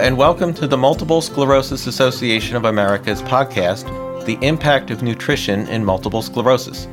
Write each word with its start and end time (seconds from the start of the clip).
and 0.00 0.16
welcome 0.16 0.54
to 0.54 0.66
the 0.66 0.78
Multiple 0.78 1.20
Sclerosis 1.20 1.86
Association 1.86 2.56
of 2.56 2.64
America's 2.64 3.20
podcast, 3.20 3.84
The 4.24 4.38
Impact 4.40 4.90
of 4.90 5.02
Nutrition 5.02 5.68
in 5.68 5.84
Multiple 5.84 6.22
Sclerosis. 6.22 6.88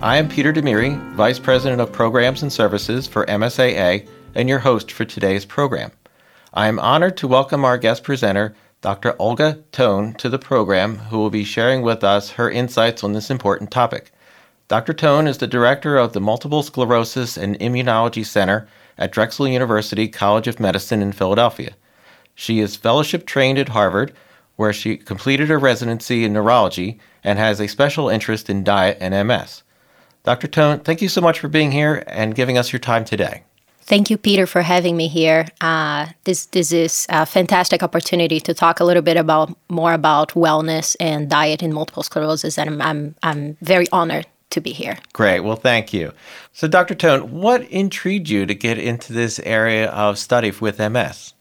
I 0.00 0.16
am 0.16 0.28
Peter 0.28 0.52
Damiri, 0.52 1.14
Vice 1.14 1.38
President 1.38 1.80
of 1.80 1.92
Programs 1.92 2.42
and 2.42 2.52
Services 2.52 3.06
for 3.06 3.24
MSAA, 3.26 4.08
and 4.34 4.48
your 4.48 4.58
host 4.58 4.90
for 4.90 5.04
today's 5.04 5.44
program. 5.44 5.92
I 6.52 6.66
am 6.66 6.80
honored 6.80 7.16
to 7.18 7.28
welcome 7.28 7.64
our 7.64 7.78
guest 7.78 8.02
presenter, 8.02 8.56
Dr. 8.80 9.14
Olga 9.20 9.60
Tone, 9.70 10.14
to 10.14 10.28
the 10.28 10.36
program, 10.36 10.96
who 10.96 11.18
will 11.18 11.30
be 11.30 11.44
sharing 11.44 11.82
with 11.82 12.02
us 12.02 12.30
her 12.30 12.50
insights 12.50 13.04
on 13.04 13.12
this 13.12 13.30
important 13.30 13.70
topic. 13.70 14.10
Dr. 14.66 14.94
Tone 14.94 15.28
is 15.28 15.38
the 15.38 15.46
director 15.46 15.96
of 15.96 16.12
the 16.12 16.20
Multiple 16.20 16.64
Sclerosis 16.64 17.36
and 17.36 17.56
Immunology 17.60 18.26
Center 18.26 18.66
at 18.98 19.12
Drexel 19.12 19.46
University 19.46 20.08
College 20.08 20.48
of 20.48 20.58
Medicine 20.58 21.02
in 21.02 21.12
Philadelphia. 21.12 21.76
She 22.40 22.60
is 22.60 22.76
fellowship 22.76 23.26
trained 23.26 23.58
at 23.58 23.70
Harvard, 23.70 24.12
where 24.54 24.72
she 24.72 24.96
completed 24.96 25.48
her 25.48 25.58
residency 25.58 26.24
in 26.24 26.32
neurology 26.32 27.00
and 27.24 27.36
has 27.36 27.58
a 27.58 27.66
special 27.66 28.08
interest 28.08 28.48
in 28.48 28.62
diet 28.62 28.96
and 29.00 29.12
MS. 29.26 29.64
Dr. 30.22 30.46
Tone, 30.46 30.78
thank 30.78 31.02
you 31.02 31.08
so 31.08 31.20
much 31.20 31.40
for 31.40 31.48
being 31.48 31.72
here 31.72 32.04
and 32.06 32.36
giving 32.36 32.56
us 32.56 32.72
your 32.72 32.78
time 32.78 33.04
today. 33.04 33.42
Thank 33.80 34.08
you, 34.08 34.16
Peter, 34.16 34.46
for 34.46 34.62
having 34.62 34.96
me 34.96 35.08
here. 35.08 35.48
Uh, 35.60 36.06
this 36.22 36.46
this 36.46 36.70
is 36.70 37.06
a 37.08 37.26
fantastic 37.26 37.82
opportunity 37.82 38.38
to 38.38 38.54
talk 38.54 38.78
a 38.78 38.84
little 38.84 39.02
bit 39.02 39.16
about 39.16 39.52
more 39.68 39.92
about 39.92 40.34
wellness 40.34 40.94
and 41.00 41.28
diet 41.28 41.60
in 41.60 41.72
multiple 41.72 42.04
sclerosis, 42.04 42.56
and 42.56 42.70
I'm 42.70 42.80
I'm, 42.80 43.14
I'm 43.24 43.56
very 43.62 43.88
honored 43.90 44.26
to 44.50 44.60
be 44.60 44.70
here. 44.70 44.96
Great. 45.12 45.40
Well, 45.40 45.56
thank 45.56 45.92
you. 45.92 46.12
So, 46.52 46.68
Dr. 46.68 46.94
Tone, 46.94 47.32
what 47.32 47.62
intrigued 47.62 48.28
you 48.28 48.46
to 48.46 48.54
get 48.54 48.78
into 48.78 49.12
this 49.12 49.40
area 49.40 49.90
of 49.90 50.18
study 50.18 50.52
with 50.52 50.78
MS? 50.78 51.34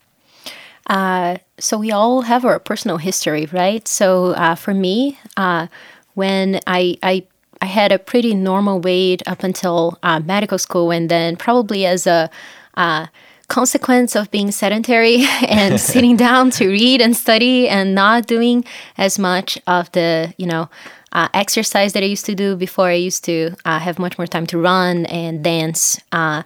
Uh, 0.88 1.38
so 1.60 1.78
we 1.78 1.92
all 1.92 2.22
have 2.22 2.46
our 2.46 2.60
personal 2.60 2.98
history, 2.98 3.46
right? 3.52 3.88
So 3.88 4.28
uh, 4.32 4.56
for 4.56 4.74
me, 4.74 5.20
uh, 5.36 5.68
when 6.16 6.60
I, 6.66 6.98
I 7.04 7.24
I 7.62 7.66
had 7.66 7.92
a 7.92 8.00
pretty 8.00 8.36
normal 8.36 8.80
weight 8.80 9.24
up 9.26 9.44
until 9.44 9.98
uh, 10.04 10.20
medical 10.20 10.58
school, 10.58 10.92
and 10.92 11.10
then 11.10 11.36
probably 11.36 11.86
as 11.86 12.06
a 12.06 12.30
uh, 12.76 13.08
consequence 13.48 14.16
of 14.16 14.30
being 14.32 14.52
sedentary 14.52 15.26
and 15.48 15.80
sitting 15.92 16.16
down 16.16 16.52
to 16.52 16.68
read 16.68 17.02
and 17.02 17.16
study 17.16 17.68
and 17.68 17.96
not 17.96 18.28
doing 18.28 18.64
as 18.98 19.18
much 19.18 19.58
of 19.68 19.92
the 19.94 20.34
you 20.38 20.46
know 20.46 20.70
uh, 21.14 21.28
exercise 21.34 21.94
that 21.94 22.04
I 22.04 22.08
used 22.08 22.26
to 22.26 22.36
do 22.36 22.56
before. 22.56 22.90
I 22.90 22.94
used 22.94 23.24
to 23.26 23.56
uh, 23.66 23.80
have 23.80 24.00
much 24.00 24.18
more 24.18 24.28
time 24.28 24.46
to 24.48 24.58
run 24.58 25.06
and 25.08 25.44
dance, 25.44 26.00
uh, 26.12 26.44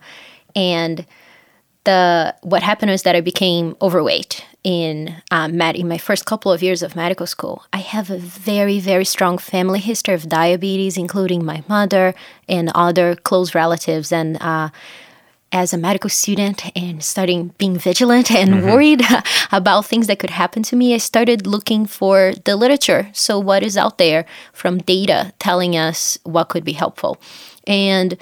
and 0.55 1.05
the 1.83 2.35
what 2.41 2.63
happened 2.63 2.91
was 2.91 3.03
that 3.03 3.15
I 3.15 3.21
became 3.21 3.75
overweight 3.81 4.45
in 4.63 5.15
um, 5.31 5.57
med- 5.57 5.75
in 5.75 5.87
my 5.87 5.97
first 5.97 6.25
couple 6.25 6.51
of 6.51 6.61
years 6.61 6.83
of 6.83 6.95
medical 6.95 7.25
school. 7.25 7.65
I 7.73 7.79
have 7.79 8.09
a 8.09 8.17
very 8.17 8.79
very 8.79 9.05
strong 9.05 9.37
family 9.37 9.79
history 9.79 10.13
of 10.13 10.29
diabetes, 10.29 10.97
including 10.97 11.43
my 11.43 11.63
mother 11.67 12.13
and 12.47 12.71
other 12.75 13.15
close 13.15 13.55
relatives, 13.55 14.11
and 14.11 14.37
uh, 14.41 14.69
as 15.51 15.73
a 15.73 15.77
medical 15.77 16.09
student 16.09 16.71
and 16.77 17.03
starting 17.03 17.53
being 17.57 17.77
vigilant 17.77 18.31
and 18.31 18.51
mm-hmm. 18.51 18.67
worried 18.67 19.01
about 19.51 19.85
things 19.85 20.07
that 20.07 20.19
could 20.19 20.29
happen 20.29 20.63
to 20.63 20.75
me, 20.75 20.93
I 20.93 20.97
started 20.97 21.45
looking 21.45 21.85
for 21.85 22.33
the 22.45 22.55
literature. 22.55 23.09
So, 23.13 23.39
what 23.39 23.63
is 23.63 23.77
out 23.77 23.97
there 23.97 24.25
from 24.53 24.77
data 24.79 25.33
telling 25.39 25.75
us 25.75 26.17
what 26.23 26.49
could 26.49 26.63
be 26.63 26.73
helpful? 26.73 27.19
And 27.67 28.17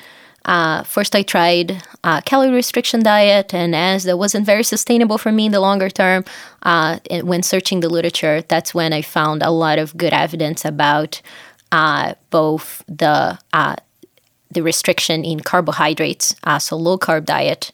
uh, 0.46 0.84
first, 0.84 1.16
I 1.16 1.22
tried 1.22 1.84
uh, 2.04 2.22
calorie 2.22 2.52
restriction 2.52 3.04
diet, 3.04 3.54
and 3.54 3.76
as 3.76 4.04
that 4.04 4.18
wasn't 4.18 4.46
very 4.46 4.64
sustainable 4.64 5.18
for 5.18 5.32
me 5.32 5.48
in 5.48 5.52
the 5.52 5.60
longer 5.60 5.90
term, 5.90 6.24
uh, 6.64 7.00
when 7.24 7.44
searching 7.44 7.82
the 7.82 7.90
literature, 7.90 8.42
that's 8.44 8.74
when 8.74 8.94
I 8.94 9.02
found 9.02 9.44
a 9.44 9.52
lot 9.52 9.80
of 9.80 9.98
good 9.98 10.14
evidence 10.14 10.64
about 10.64 11.22
uh, 11.72 12.14
both 12.30 12.84
the 12.88 13.38
uh, 13.54 13.76
the 14.52 14.64
restriction 14.64 15.24
in 15.24 15.42
carbohydrates, 15.42 16.36
uh, 16.44 16.58
so 16.58 16.76
low 16.76 16.98
carb 16.98 17.26
diet, 17.26 17.72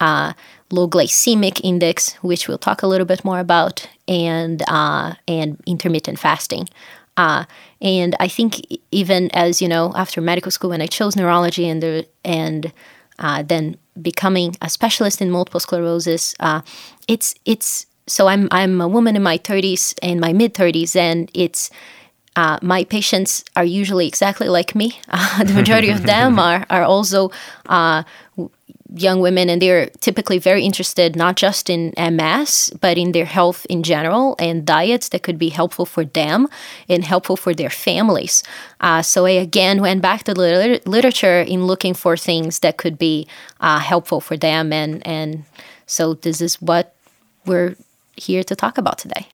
low 0.00 0.88
glycemic 0.88 1.60
index, 1.62 2.14
which 2.14 2.48
we'll 2.48 2.58
talk 2.58 2.82
a 2.82 2.86
little 2.88 3.06
bit 3.06 3.24
more 3.24 3.38
about, 3.38 3.88
and 4.08 4.62
and 5.28 5.62
intermittent 5.66 6.18
fasting. 6.18 6.68
Uh, 7.16 7.44
and 7.80 8.14
I 8.20 8.28
think 8.28 8.66
even 8.90 9.30
as 9.32 9.62
you 9.62 9.68
know, 9.68 9.92
after 9.94 10.20
medical 10.20 10.50
school, 10.50 10.70
when 10.70 10.82
I 10.82 10.86
chose 10.86 11.16
neurology 11.16 11.68
and 11.68 11.82
the, 11.82 12.06
and 12.24 12.72
uh, 13.18 13.42
then 13.42 13.76
becoming 14.00 14.56
a 14.62 14.68
specialist 14.68 15.20
in 15.20 15.30
multiple 15.30 15.60
sclerosis, 15.60 16.34
uh, 16.40 16.60
it's 17.08 17.34
it's 17.44 17.86
so 18.06 18.28
I'm 18.28 18.48
I'm 18.50 18.80
a 18.80 18.88
woman 18.88 19.16
in 19.16 19.22
my 19.22 19.38
30s 19.38 19.94
and 20.02 20.20
my 20.20 20.32
mid 20.32 20.54
30s, 20.54 20.96
and 20.96 21.30
it's 21.34 21.70
uh, 22.36 22.58
my 22.62 22.84
patients 22.84 23.44
are 23.56 23.64
usually 23.64 24.06
exactly 24.06 24.48
like 24.48 24.74
me. 24.74 25.00
Uh, 25.08 25.44
the 25.44 25.54
majority 25.54 25.90
of 25.90 26.02
them 26.02 26.38
are 26.48 26.64
are 26.70 26.84
also 26.84 27.30
uh, 27.66 28.02
young 28.96 29.20
women 29.20 29.48
and 29.48 29.60
they're 29.60 29.86
typically 30.00 30.38
very 30.38 30.64
interested 30.64 31.16
not 31.16 31.36
just 31.36 31.68
in 31.70 31.92
MS 31.96 32.72
but 32.80 32.98
in 32.98 33.12
their 33.12 33.24
health 33.24 33.66
in 33.68 33.82
general 33.82 34.36
and 34.38 34.66
diets 34.66 35.08
that 35.10 35.22
could 35.22 35.38
be 35.38 35.48
helpful 35.48 35.86
for 35.86 36.04
them 36.04 36.48
and 36.88 37.04
helpful 37.04 37.36
for 37.36 37.54
their 37.54 37.70
families. 37.70 38.42
Uh, 38.80 39.02
so 39.02 39.26
I 39.26 39.30
again 39.30 39.80
went 39.80 40.02
back 40.02 40.24
to 40.24 40.34
the 40.34 40.40
liter- 40.40 40.90
literature 40.90 41.40
in 41.40 41.66
looking 41.66 41.94
for 41.94 42.16
things 42.16 42.60
that 42.60 42.76
could 42.76 42.98
be 42.98 43.26
uh, 43.60 43.78
helpful 43.78 44.20
for 44.20 44.36
them 44.36 44.72
and 44.72 45.06
and 45.06 45.44
so 45.86 46.14
this 46.14 46.40
is 46.40 46.60
what 46.60 46.94
we're 47.44 47.76
here 48.16 48.42
to 48.42 48.56
talk 48.56 48.78
about 48.78 48.98
today. 48.98 49.26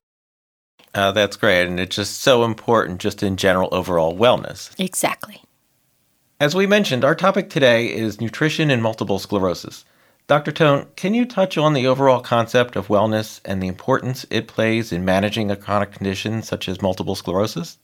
Uh, 0.93 1.11
that's 1.11 1.37
great 1.37 1.67
and 1.67 1.79
it's 1.79 1.95
just 1.95 2.21
so 2.21 2.43
important 2.43 2.99
just 2.99 3.23
in 3.23 3.37
general 3.37 3.69
overall 3.71 4.15
wellness. 4.15 4.77
Exactly. 4.79 5.41
As 6.39 6.55
we 6.55 6.67
mentioned, 6.67 7.05
our 7.05 7.15
topic 7.15 7.49
today 7.49 7.87
is 7.87 8.19
nutrition 8.19 8.69
and 8.69 8.81
multiple 8.81 9.19
sclerosis. 9.19 9.85
Dr. 10.27 10.51
Tone, 10.51 10.87
can 10.95 11.13
you 11.13 11.25
touch 11.25 11.57
on 11.57 11.73
the 11.73 11.85
overall 11.85 12.21
concept 12.21 12.75
of 12.75 12.87
wellness 12.87 13.39
and 13.45 13.61
the 13.61 13.67
importance 13.67 14.25
it 14.29 14.47
plays 14.47 14.91
in 14.91 15.05
managing 15.05 15.51
a 15.51 15.55
chronic 15.55 15.91
condition 15.91 16.41
such 16.41 16.67
as 16.67 16.81
multiple 16.81 17.15
sclerosis? 17.15 17.77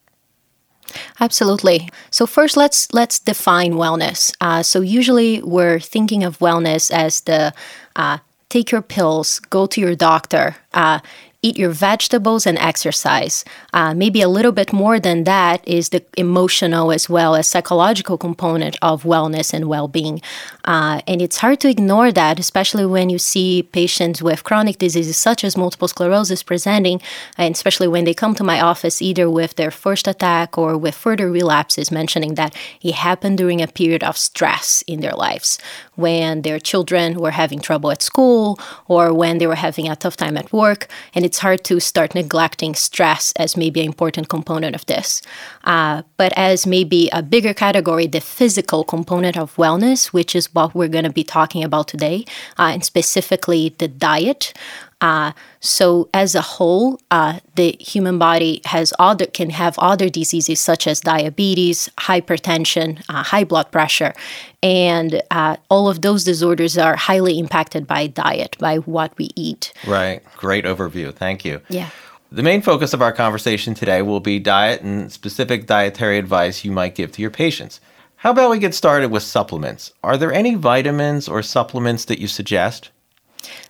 Absolutely. 1.20 1.90
So 2.10 2.26
first, 2.26 2.58
let's 2.58 2.92
let's 2.94 3.20
define 3.20 3.74
wellness. 3.74 4.34
Uh, 4.42 4.64
so 4.64 4.82
usually, 4.82 5.42
we're 5.44 5.80
thinking 5.80 6.24
of 6.24 6.40
wellness 6.40 6.90
as 6.90 7.22
the 7.22 7.54
uh, 7.96 8.18
take 8.50 8.72
your 8.72 8.82
pills, 8.82 9.40
go 9.52 9.68
to 9.68 9.80
your 9.80 9.96
doctor, 9.96 10.56
uh, 10.74 11.00
eat 11.42 11.58
your 11.58 11.70
vegetables 11.70 12.46
and 12.46 12.58
exercise. 12.58 13.46
Uh, 13.74 13.94
maybe 13.94 14.22
a 14.22 14.28
little 14.28 14.52
bit 14.52 14.74
more 14.74 15.00
than 15.00 15.24
that 15.24 15.66
is 15.68 15.90
the 15.90 16.04
emotional 16.18 16.92
as 16.92 17.10
well 17.10 17.36
as 17.36 17.48
psychological 17.48 18.18
component 18.18 18.76
of 18.82 19.04
wellness 19.04 19.54
and 19.54 19.70
well 19.70 19.88
being. 19.88 20.22
Uh, 20.66 21.02
and 21.08 21.22
it's 21.22 21.38
hard 21.38 21.60
to 21.60 21.70
ignore 21.70 22.12
that, 22.12 22.40
especially 22.40 22.86
when 22.86 23.10
you 23.10 23.18
see 23.18 23.64
patients 23.64 24.22
with 24.22 24.44
chronic 24.44 24.78
diseases 24.78 25.16
such 25.16 25.44
as 25.44 25.56
multiple 25.56 25.88
sclerosis 25.88 26.44
presenting, 26.44 27.02
and 27.38 27.56
especially 27.56 27.88
when 27.88 28.04
they 28.04 28.14
come 28.14 28.36
to 28.36 28.44
my 28.44 28.60
office 28.60 29.02
either 29.02 29.30
with 29.30 29.56
their 29.56 29.72
first 29.72 30.08
attack 30.08 30.58
or 30.58 30.78
with 30.78 30.96
further 30.96 31.32
relapses, 31.32 31.90
mentioning 31.90 32.36
that 32.36 32.56
it 32.82 32.96
happened 32.96 33.38
during 33.38 33.62
a 33.62 33.68
period 33.68 34.04
of 34.04 34.18
stress 34.18 34.84
in 34.88 35.00
their 35.00 35.14
lives 35.14 35.58
when 36.00 36.42
their 36.42 36.60
children 36.60 37.20
were 37.20 37.32
having 37.32 37.60
trouble 37.60 37.92
at 37.92 38.02
school 38.02 38.60
or 38.88 39.14
when 39.14 39.38
they 39.38 39.48
were 39.48 39.56
having 39.56 39.88
a 39.90 39.96
tough 39.96 40.18
time 40.18 40.38
at 40.38 40.52
work. 40.54 40.88
And 41.14 41.26
it's 41.26 41.40
hard 41.40 41.64
to 41.66 41.80
start 41.80 42.16
neglecting 42.16 42.76
stress 42.76 43.34
as 43.34 43.58
maybe 43.58 43.80
an 43.82 43.86
important 43.86 44.30
component 44.30 44.76
of 44.76 44.86
this. 44.86 45.22
Uh, 45.64 46.04
but 46.18 46.32
as 46.36 46.66
maybe 46.66 47.10
a 47.12 47.22
bigger 47.22 47.54
category, 47.54 48.08
the 48.08 48.22
physical 48.22 48.84
component 48.84 49.38
of 49.38 49.56
wellness, 49.56 50.08
which 50.08 50.36
is 50.36 50.54
what 50.54 50.74
we're 50.74 50.88
going 50.88 51.04
to 51.04 51.12
be 51.12 51.24
talking 51.24 51.64
about 51.64 51.88
today, 51.88 52.26
uh, 52.58 52.72
and 52.74 52.84
specifically 52.86 53.76
the 53.78 53.88
diet. 53.88 54.54
Uh, 55.02 55.32
so 55.60 56.10
as 56.14 56.36
a 56.36 56.42
whole, 56.42 57.00
uh, 57.12 57.40
the 57.56 57.76
human 57.80 58.18
body 58.18 58.62
has 58.66 58.94
other 59.00 59.26
can 59.28 59.50
have 59.50 59.78
other 59.80 60.10
diseases 60.10 60.60
such 60.60 60.88
as 60.88 61.00
diabetes, 61.00 61.90
hypertension, 61.98 63.02
uh, 63.10 63.24
high 63.24 63.46
blood 63.46 63.72
pressure, 63.72 64.14
and 64.62 65.22
uh, 65.32 65.56
all 65.70 65.88
of 65.88 66.02
those 66.02 66.24
disorders 66.24 66.78
are 66.78 66.96
highly 66.96 67.40
impacted 67.40 67.88
by 67.88 68.08
diet, 68.08 68.58
by 68.60 68.78
what 68.78 69.18
we 69.18 69.30
eat. 69.36 69.74
Right. 69.88 70.22
Great 70.36 70.66
overview. 70.66 71.14
Thank 71.14 71.46
you. 71.46 71.62
Yeah. 71.70 71.90
The 72.32 72.44
main 72.44 72.62
focus 72.62 72.94
of 72.94 73.02
our 73.02 73.14
conversation 73.14 73.74
today 73.74 74.02
will 74.02 74.20
be 74.20 74.38
diet 74.38 74.82
and 74.82 75.12
specific 75.12 75.66
dietary 75.66 76.18
advice 76.18 76.64
you 76.64 76.72
might 76.72 76.94
give 76.94 77.12
to 77.14 77.22
your 77.22 77.32
patients. 77.32 77.80
How 78.18 78.32
about 78.32 78.52
we 78.52 78.60
get 78.60 78.76
started 78.76 79.10
with 79.10 79.24
supplements? 79.24 79.94
Are 80.04 80.18
there 80.18 80.34
any 80.34 80.56
vitamins 80.56 81.30
or 81.30 81.42
supplements 81.42 82.06
that 82.06 82.20
you 82.20 82.28
suggest? 82.28 82.92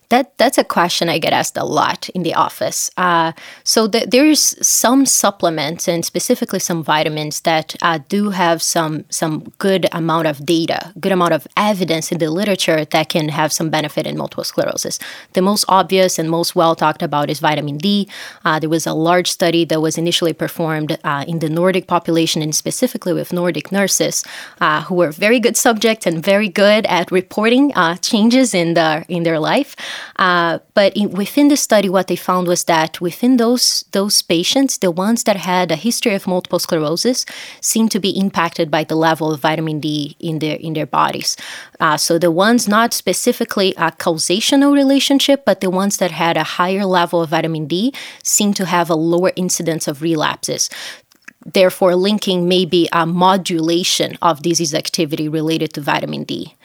That 0.10 0.38
that's 0.38 0.58
a 0.58 0.64
question 0.64 1.08
I 1.08 1.20
get 1.20 1.34
asked 1.34 1.56
a 1.56 1.64
lot 1.64 2.10
in 2.10 2.24
the 2.24 2.34
office. 2.34 2.90
Uh, 2.98 3.32
so 3.64 3.88
th- 3.88 4.10
there's 4.10 4.56
some 4.66 5.06
supplements 5.06 5.88
and 5.88 6.04
specifically 6.04 6.60
some 6.60 6.84
vitamins 6.84 7.42
that 7.42 7.76
uh, 7.82 8.00
do 8.10 8.32
have 8.32 8.62
some 8.62 9.06
some 9.10 9.54
good 9.60 9.88
amount 9.92 10.28
of 10.28 10.46
data, 10.46 10.94
good 11.00 11.12
amount 11.12 11.34
of 11.34 11.48
evidence 11.56 12.12
in 12.12 12.18
the 12.18 12.30
literature 12.32 12.86
that 12.86 13.10
can 13.10 13.30
have 13.30 13.54
some 13.54 13.70
benefit 13.70 14.08
in 14.08 14.18
multiple 14.18 14.44
sclerosis. 14.44 15.00
The 15.34 15.42
most 15.42 15.66
obvious 15.68 16.18
and 16.18 16.30
most 16.30 16.56
well 16.56 16.76
talked 16.76 17.04
about 17.04 17.30
is 17.30 17.40
vitamin 17.40 17.78
D. 17.78 18.10
Uh, 18.44 18.60
there 18.60 18.70
was 18.70 18.88
a 18.88 18.94
large 18.94 19.30
study 19.30 19.64
that 19.66 19.82
was 19.82 19.98
initially 19.98 20.34
performed 20.34 20.98
uh, 21.04 21.24
in 21.28 21.40
the 21.40 21.50
Nordic 21.50 21.86
population 21.88 22.42
and 22.42 22.56
specifically 22.56 23.14
with 23.14 23.32
Nordic 23.32 23.72
nurses 23.72 24.24
uh, 24.60 24.82
who 24.84 24.96
were 24.96 25.12
very 25.12 25.40
good 25.40 25.56
subjects 25.56 26.08
and 26.08 26.24
very 26.24 26.50
good 26.50 26.86
at 26.88 27.12
reporting 27.12 27.74
uh, 27.76 27.96
changes 27.98 28.54
in 28.56 28.74
the 28.74 29.06
in 29.08 29.24
their 29.24 29.40
life. 29.40 29.76
Uh, 30.18 30.60
but 30.74 30.96
in, 30.96 31.12
within 31.12 31.48
the 31.48 31.58
study, 31.58 31.90
what 31.90 32.08
they 32.08 32.16
found 32.16 32.48
was 32.48 32.66
that 32.66 33.00
within 33.02 33.38
those 33.38 33.86
those 33.92 34.22
patients, 34.22 34.78
the 34.78 34.92
ones 34.92 35.24
that 35.24 35.38
had 35.38 35.72
a 35.72 35.76
history 35.76 36.14
of 36.14 36.28
multiple 36.28 36.60
sclerosis 36.60 37.26
seemed 37.62 37.92
to 37.92 38.00
be 38.00 38.10
impacted 38.10 38.70
by 38.70 38.84
the 38.84 38.96
level 38.96 39.32
of 39.32 39.40
vitamin 39.40 39.80
D 39.80 40.16
in 40.20 40.40
their 40.40 40.58
in 40.58 40.74
their 40.74 40.86
bodies. 40.86 41.38
Uh, 41.80 41.98
so 41.98 42.18
the 42.18 42.32
ones 42.32 42.68
not 42.68 42.94
specifically 42.94 43.74
a 43.78 43.92
causational 43.92 44.74
relationship, 44.74 45.46
but 45.46 45.62
the 45.62 45.70
ones 45.70 45.98
that 45.98 46.12
had 46.12 46.38
a 46.38 46.44
higher 46.44 46.86
level 46.86 47.22
of 47.22 47.30
vitamin 47.30 47.68
D 47.68 47.94
seem 48.24 48.54
to 48.54 48.66
have 48.66 48.90
a 48.90 48.96
lower 48.96 49.32
incidence 49.36 49.88
of 49.88 50.02
relapses 50.02 50.70
therefore 51.46 51.96
linking 51.96 52.48
maybe 52.48 52.88
a 52.92 53.06
modulation 53.06 54.18
of 54.22 54.42
disease 54.42 54.74
activity 54.74 55.28
related 55.28 55.74
to 55.74 55.82
vitamin 55.82 56.24
D. 56.24 56.56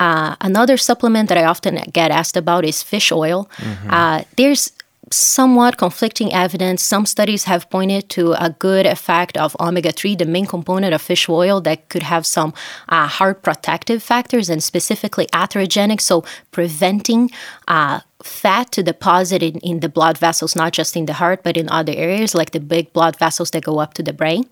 Uh, 0.00 0.36
another 0.40 0.76
supplement 0.76 1.28
that 1.28 1.38
I 1.38 1.44
often 1.44 1.76
get 1.92 2.10
asked 2.10 2.36
about 2.36 2.64
is 2.64 2.82
fish 2.82 3.12
oil. 3.12 3.48
Mm-hmm. 3.58 3.90
Uh, 3.90 4.22
there's 4.36 4.72
somewhat 5.10 5.76
conflicting 5.76 6.32
evidence. 6.32 6.82
Some 6.82 7.06
studies 7.06 7.44
have 7.44 7.68
pointed 7.70 8.08
to 8.10 8.32
a 8.32 8.50
good 8.50 8.86
effect 8.86 9.36
of 9.36 9.56
omega 9.60 9.92
3, 9.92 10.16
the 10.16 10.26
main 10.26 10.46
component 10.46 10.94
of 10.94 11.02
fish 11.02 11.28
oil, 11.28 11.60
that 11.62 11.88
could 11.88 12.02
have 12.02 12.26
some 12.26 12.52
uh, 12.88 13.06
heart 13.06 13.42
protective 13.42 14.02
factors 14.02 14.48
and 14.48 14.62
specifically 14.62 15.26
atherogenic, 15.26 16.00
so 16.00 16.24
preventing. 16.50 17.30
Uh, 17.68 18.00
fat 18.22 18.72
to 18.72 18.82
deposit 18.82 19.42
in, 19.42 19.58
in 19.58 19.80
the 19.80 19.88
blood 19.88 20.16
vessels, 20.16 20.56
not 20.56 20.72
just 20.72 20.96
in 20.96 21.04
the 21.04 21.12
heart, 21.12 21.42
but 21.42 21.58
in 21.58 21.68
other 21.68 21.92
areas 21.94 22.34
like 22.34 22.52
the 22.52 22.60
big 22.60 22.90
blood 22.94 23.18
vessels 23.18 23.50
that 23.50 23.62
go 23.62 23.78
up 23.78 23.92
to 23.92 24.02
the 24.02 24.14
brain. 24.14 24.48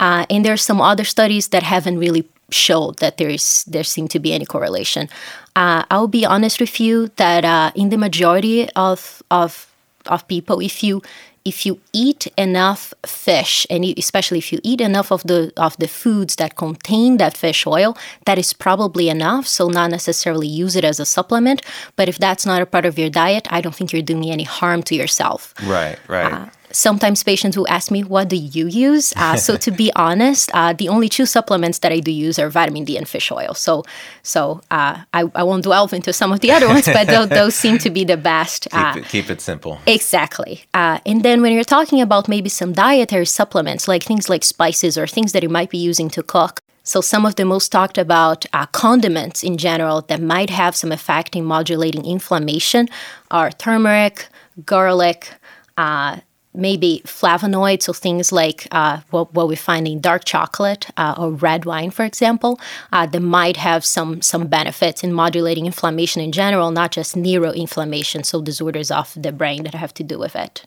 Uh, 0.00 0.24
and 0.30 0.46
there's 0.46 0.62
some 0.62 0.80
other 0.80 1.04
studies 1.04 1.48
that 1.48 1.62
haven't 1.62 1.98
really 1.98 2.26
showed 2.52 2.98
that 2.98 3.18
there 3.18 3.28
is 3.28 3.64
there 3.64 3.84
seemed 3.84 4.10
to 4.10 4.20
be 4.20 4.32
any 4.32 4.46
correlation. 4.46 5.08
Uh, 5.56 5.84
I'll 5.90 6.08
be 6.08 6.24
honest 6.24 6.60
with 6.60 6.80
you 6.80 7.08
that 7.16 7.44
uh, 7.44 7.72
in 7.74 7.90
the 7.90 7.98
majority 7.98 8.68
of 8.76 9.22
of 9.30 9.72
of 10.06 10.26
people, 10.28 10.60
if 10.60 10.82
you 10.82 11.02
if 11.44 11.66
you 11.66 11.80
eat 11.92 12.28
enough 12.38 12.94
fish, 13.04 13.66
and 13.68 13.84
especially 13.98 14.38
if 14.38 14.52
you 14.52 14.60
eat 14.62 14.80
enough 14.80 15.10
of 15.10 15.22
the 15.24 15.52
of 15.56 15.76
the 15.78 15.88
foods 15.88 16.36
that 16.36 16.56
contain 16.56 17.16
that 17.16 17.36
fish 17.36 17.66
oil, 17.66 17.96
that 18.26 18.38
is 18.38 18.52
probably 18.52 19.08
enough. 19.08 19.46
So 19.46 19.68
not 19.68 19.90
necessarily 19.90 20.46
use 20.46 20.76
it 20.76 20.84
as 20.84 21.00
a 21.00 21.06
supplement, 21.06 21.62
but 21.96 22.08
if 22.08 22.18
that's 22.18 22.46
not 22.46 22.62
a 22.62 22.66
part 22.66 22.86
of 22.86 22.98
your 22.98 23.10
diet, 23.10 23.48
I 23.50 23.60
don't 23.60 23.74
think 23.74 23.92
you're 23.92 24.02
doing 24.02 24.30
any 24.30 24.44
harm 24.44 24.82
to 24.84 24.94
yourself. 24.94 25.54
Right, 25.64 25.98
right. 26.08 26.32
Uh, 26.32 26.46
sometimes 26.72 27.22
patients 27.22 27.56
will 27.56 27.68
ask 27.68 27.90
me, 27.90 28.02
What 28.02 28.28
do 28.28 28.36
you 28.36 28.66
use? 28.66 29.12
Uh, 29.16 29.36
so, 29.46 29.56
to 29.56 29.70
be 29.70 29.92
honest, 29.94 30.50
uh, 30.54 30.72
the 30.72 30.88
only 30.88 31.08
two 31.08 31.26
supplements 31.26 31.78
that 31.80 31.92
I 31.92 32.00
do 32.00 32.10
use 32.10 32.38
are 32.38 32.48
vitamin 32.50 32.84
D 32.84 32.96
and 32.96 33.08
fish 33.08 33.30
oil. 33.30 33.54
So, 33.54 33.84
so 34.22 34.60
uh, 34.70 35.02
I, 35.12 35.30
I 35.34 35.42
won't 35.42 35.64
delve 35.64 35.92
into 35.92 36.12
some 36.12 36.32
of 36.32 36.40
the 36.40 36.52
other 36.52 36.68
ones, 36.68 36.86
but 36.86 37.06
those, 37.06 37.28
those 37.40 37.54
seem 37.54 37.78
to 37.78 37.90
be 37.90 38.04
the 38.04 38.16
best. 38.16 38.68
Keep 38.70 38.80
uh, 38.80 38.94
it, 38.96 39.04
keep 39.06 39.30
it 39.30 39.40
simple. 39.40 39.78
Exactly. 39.86 40.64
Uh, 40.74 40.98
and 41.06 41.22
then 41.22 41.42
when 41.42 41.52
you're 41.52 41.64
talking 41.64 42.00
about 42.00 42.28
maybe 42.28 42.48
some 42.48 42.72
dietary 42.72 43.26
supplements, 43.26 43.88
like 43.88 44.02
things 44.02 44.28
like 44.28 44.44
spices 44.44 44.98
or 44.98 45.06
things 45.06 45.32
that 45.32 45.42
you 45.42 45.48
might 45.48 45.70
be 45.70 45.78
using 45.78 46.08
to 46.10 46.22
cook, 46.22 46.60
so, 46.84 47.00
some 47.00 47.24
of 47.24 47.36
the 47.36 47.44
most 47.44 47.70
talked 47.70 47.96
about 47.96 48.44
uh, 48.52 48.66
condiments 48.66 49.44
in 49.44 49.56
general 49.56 50.02
that 50.02 50.20
might 50.20 50.50
have 50.50 50.74
some 50.74 50.90
effect 50.90 51.36
in 51.36 51.44
modulating 51.44 52.04
inflammation 52.04 52.88
are 53.30 53.52
turmeric, 53.52 54.26
garlic, 54.66 55.32
uh, 55.76 56.18
maybe 56.54 57.02
flavonoids, 57.04 57.82
so 57.84 57.92
things 57.92 58.32
like 58.32 58.66
uh, 58.70 59.00
what, 59.10 59.32
what, 59.34 59.48
we 59.48 59.56
find 59.56 59.86
in 59.88 60.00
dark 60.00 60.24
chocolate 60.24 60.88
uh, 60.96 61.14
or 61.18 61.30
red 61.32 61.64
wine, 61.64 61.90
for 61.90 62.04
example, 62.04 62.60
uh, 62.92 63.06
that 63.06 63.20
might 63.20 63.56
have 63.56 63.84
some 63.84 64.22
some 64.22 64.46
benefits 64.46 65.02
in 65.02 65.12
modulating 65.12 65.66
inflammation 65.66 66.22
in 66.22 66.32
general, 66.32 66.70
not 66.70 66.92
just 66.92 67.16
neuroinflammation, 67.16 68.24
so 68.24 68.42
disorders 68.42 68.90
of 68.90 69.12
the 69.16 69.32
brain 69.32 69.64
that 69.64 69.74
have 69.74 69.94
to 69.94 70.02
do 70.02 70.18
with 70.18 70.36
it. 70.36 70.66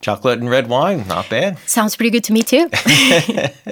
Chocolate 0.00 0.38
and 0.38 0.48
red 0.48 0.68
wine, 0.68 1.06
not 1.08 1.28
bad. 1.28 1.58
Sounds 1.66 1.94
pretty 1.94 2.08
good 2.08 2.24
to 2.24 2.32
me 2.32 2.42
too. 2.42 2.70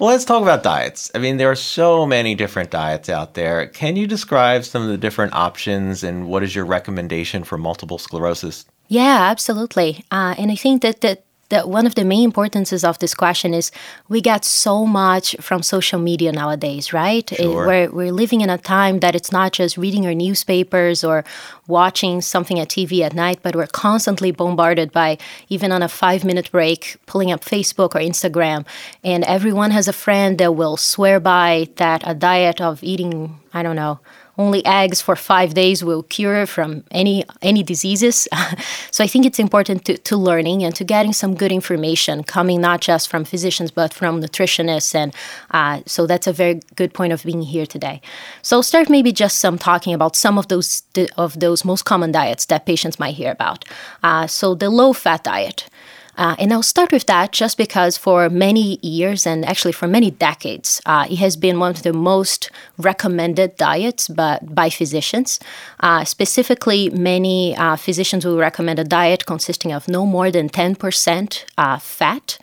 well, 0.00 0.10
let's 0.10 0.24
talk 0.24 0.42
about 0.42 0.64
diets. 0.64 1.12
I 1.14 1.18
mean, 1.18 1.36
there 1.36 1.48
are 1.48 1.54
so 1.54 2.04
many 2.04 2.34
different 2.34 2.72
diets 2.72 3.08
out 3.08 3.34
there. 3.34 3.68
Can 3.68 3.94
you 3.94 4.08
describe 4.08 4.64
some 4.64 4.82
of 4.82 4.88
the 4.88 4.98
different 4.98 5.34
options 5.34 6.02
and 6.02 6.26
what 6.26 6.42
is 6.42 6.56
your 6.56 6.64
recommendation 6.64 7.44
for 7.44 7.56
multiple 7.56 7.98
sclerosis? 7.98 8.64
Yeah, 8.88 9.28
absolutely. 9.30 10.04
Uh, 10.10 10.34
and 10.38 10.50
I 10.50 10.56
think 10.56 10.82
that, 10.82 11.02
that 11.02 11.24
that 11.50 11.68
one 11.68 11.86
of 11.86 11.94
the 11.94 12.04
main 12.04 12.24
importances 12.24 12.84
of 12.84 12.98
this 12.98 13.14
question 13.14 13.54
is 13.54 13.70
we 14.08 14.20
get 14.20 14.44
so 14.44 14.84
much 14.84 15.34
from 15.40 15.62
social 15.62 15.98
media 15.98 16.30
nowadays, 16.30 16.92
right? 16.92 17.28
Sure. 17.34 17.66
we're, 17.66 17.90
we're 17.90 18.12
living 18.12 18.42
in 18.42 18.50
a 18.50 18.58
time 18.58 19.00
that 19.00 19.14
it's 19.14 19.32
not 19.32 19.52
just 19.52 19.78
reading 19.78 20.06
our 20.06 20.14
newspapers 20.14 21.02
or 21.02 21.24
watching 21.66 22.20
something 22.20 22.58
at 22.60 22.68
TV 22.68 23.00
at 23.00 23.14
night, 23.14 23.38
but 23.42 23.56
we're 23.56 23.66
constantly 23.66 24.30
bombarded 24.30 24.92
by, 24.92 25.16
even 25.48 25.72
on 25.72 25.82
a 25.82 25.88
five 25.88 26.22
minute 26.22 26.50
break, 26.50 26.96
pulling 27.06 27.32
up 27.32 27.42
Facebook 27.42 27.94
or 27.94 28.00
Instagram. 28.00 28.66
And 29.02 29.24
everyone 29.24 29.70
has 29.70 29.88
a 29.88 29.92
friend 29.92 30.36
that 30.38 30.54
will 30.54 30.76
swear 30.76 31.18
by 31.18 31.68
that 31.76 32.02
a 32.04 32.14
diet 32.14 32.60
of 32.60 32.82
eating, 32.82 33.40
I 33.54 33.62
don't 33.62 33.76
know, 33.76 34.00
only 34.38 34.64
eggs 34.64 35.00
for 35.00 35.16
five 35.16 35.52
days 35.52 35.82
will 35.84 36.04
cure 36.04 36.46
from 36.46 36.84
any 36.90 37.24
any 37.42 37.62
diseases. 37.62 38.28
so 38.90 39.04
I 39.04 39.06
think 39.08 39.26
it's 39.26 39.38
important 39.38 39.84
to, 39.86 39.98
to 39.98 40.16
learning 40.16 40.62
and 40.62 40.74
to 40.76 40.84
getting 40.84 41.12
some 41.12 41.34
good 41.34 41.52
information 41.52 42.22
coming 42.22 42.60
not 42.60 42.80
just 42.80 43.08
from 43.08 43.24
physicians 43.24 43.70
but 43.72 43.92
from 43.92 44.22
nutritionists. 44.22 44.94
And 44.94 45.14
uh, 45.50 45.80
so 45.86 46.06
that's 46.06 46.26
a 46.26 46.32
very 46.32 46.60
good 46.76 46.94
point 46.94 47.12
of 47.12 47.24
being 47.24 47.42
here 47.42 47.66
today. 47.66 48.00
So 48.42 48.56
I'll 48.56 48.62
start 48.62 48.88
maybe 48.88 49.12
just 49.12 49.40
some 49.40 49.58
talking 49.58 49.92
about 49.92 50.16
some 50.16 50.38
of 50.38 50.46
those 50.48 50.82
of 51.16 51.40
those 51.40 51.64
most 51.64 51.84
common 51.84 52.12
diets 52.12 52.46
that 52.46 52.64
patients 52.64 52.98
might 52.98 53.14
hear 53.14 53.32
about. 53.32 53.64
Uh, 54.02 54.26
so 54.26 54.54
the 54.54 54.70
low 54.70 54.92
fat 54.92 55.24
diet. 55.24 55.68
Uh, 56.18 56.34
and 56.40 56.52
I'll 56.52 56.64
start 56.64 56.90
with 56.90 57.06
that 57.06 57.30
just 57.30 57.56
because 57.56 57.96
for 57.96 58.28
many 58.28 58.80
years 58.82 59.24
and 59.24 59.44
actually 59.44 59.72
for 59.72 59.86
many 59.86 60.10
decades, 60.10 60.82
uh, 60.84 61.06
it 61.08 61.16
has 61.16 61.36
been 61.36 61.60
one 61.60 61.70
of 61.70 61.84
the 61.84 61.92
most 61.92 62.50
recommended 62.76 63.56
diets 63.56 64.08
but 64.08 64.52
by 64.52 64.68
physicians. 64.68 65.38
Uh, 65.78 66.04
specifically, 66.04 66.90
many 66.90 67.56
uh, 67.56 67.76
physicians 67.76 68.24
will 68.24 68.36
recommend 68.36 68.80
a 68.80 68.84
diet 68.84 69.26
consisting 69.26 69.72
of 69.72 69.86
no 69.86 70.04
more 70.04 70.32
than 70.32 70.48
10% 70.48 71.44
uh, 71.56 71.78
fat. 71.78 72.38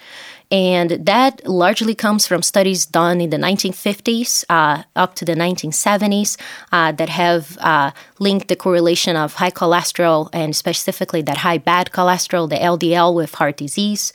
And 0.52 0.92
that 1.06 1.46
largely 1.48 1.96
comes 1.96 2.28
from 2.28 2.42
studies 2.42 2.86
done 2.86 3.20
in 3.20 3.30
the 3.30 3.38
1950s 3.38 4.46
uh, 4.50 4.84
up 4.96 5.16
to 5.16 5.26
the 5.26 5.34
1970s 5.34 6.38
uh, 6.72 6.92
that 6.94 7.10
have 7.10 7.58
uh, 7.60 7.92
linked 8.20 8.48
the 8.48 8.56
correlation 8.56 9.16
of 9.16 9.34
high 9.36 9.52
cholesterol 9.52 10.30
and 10.34 10.56
specifically 10.56 11.22
that 11.24 11.38
high 11.38 11.58
bad 11.58 11.92
cholesterol, 11.92 12.50
the 12.50 12.58
LDL, 12.58 13.14
with 13.14 13.36
heart 13.36 13.58
disease. 13.58 14.14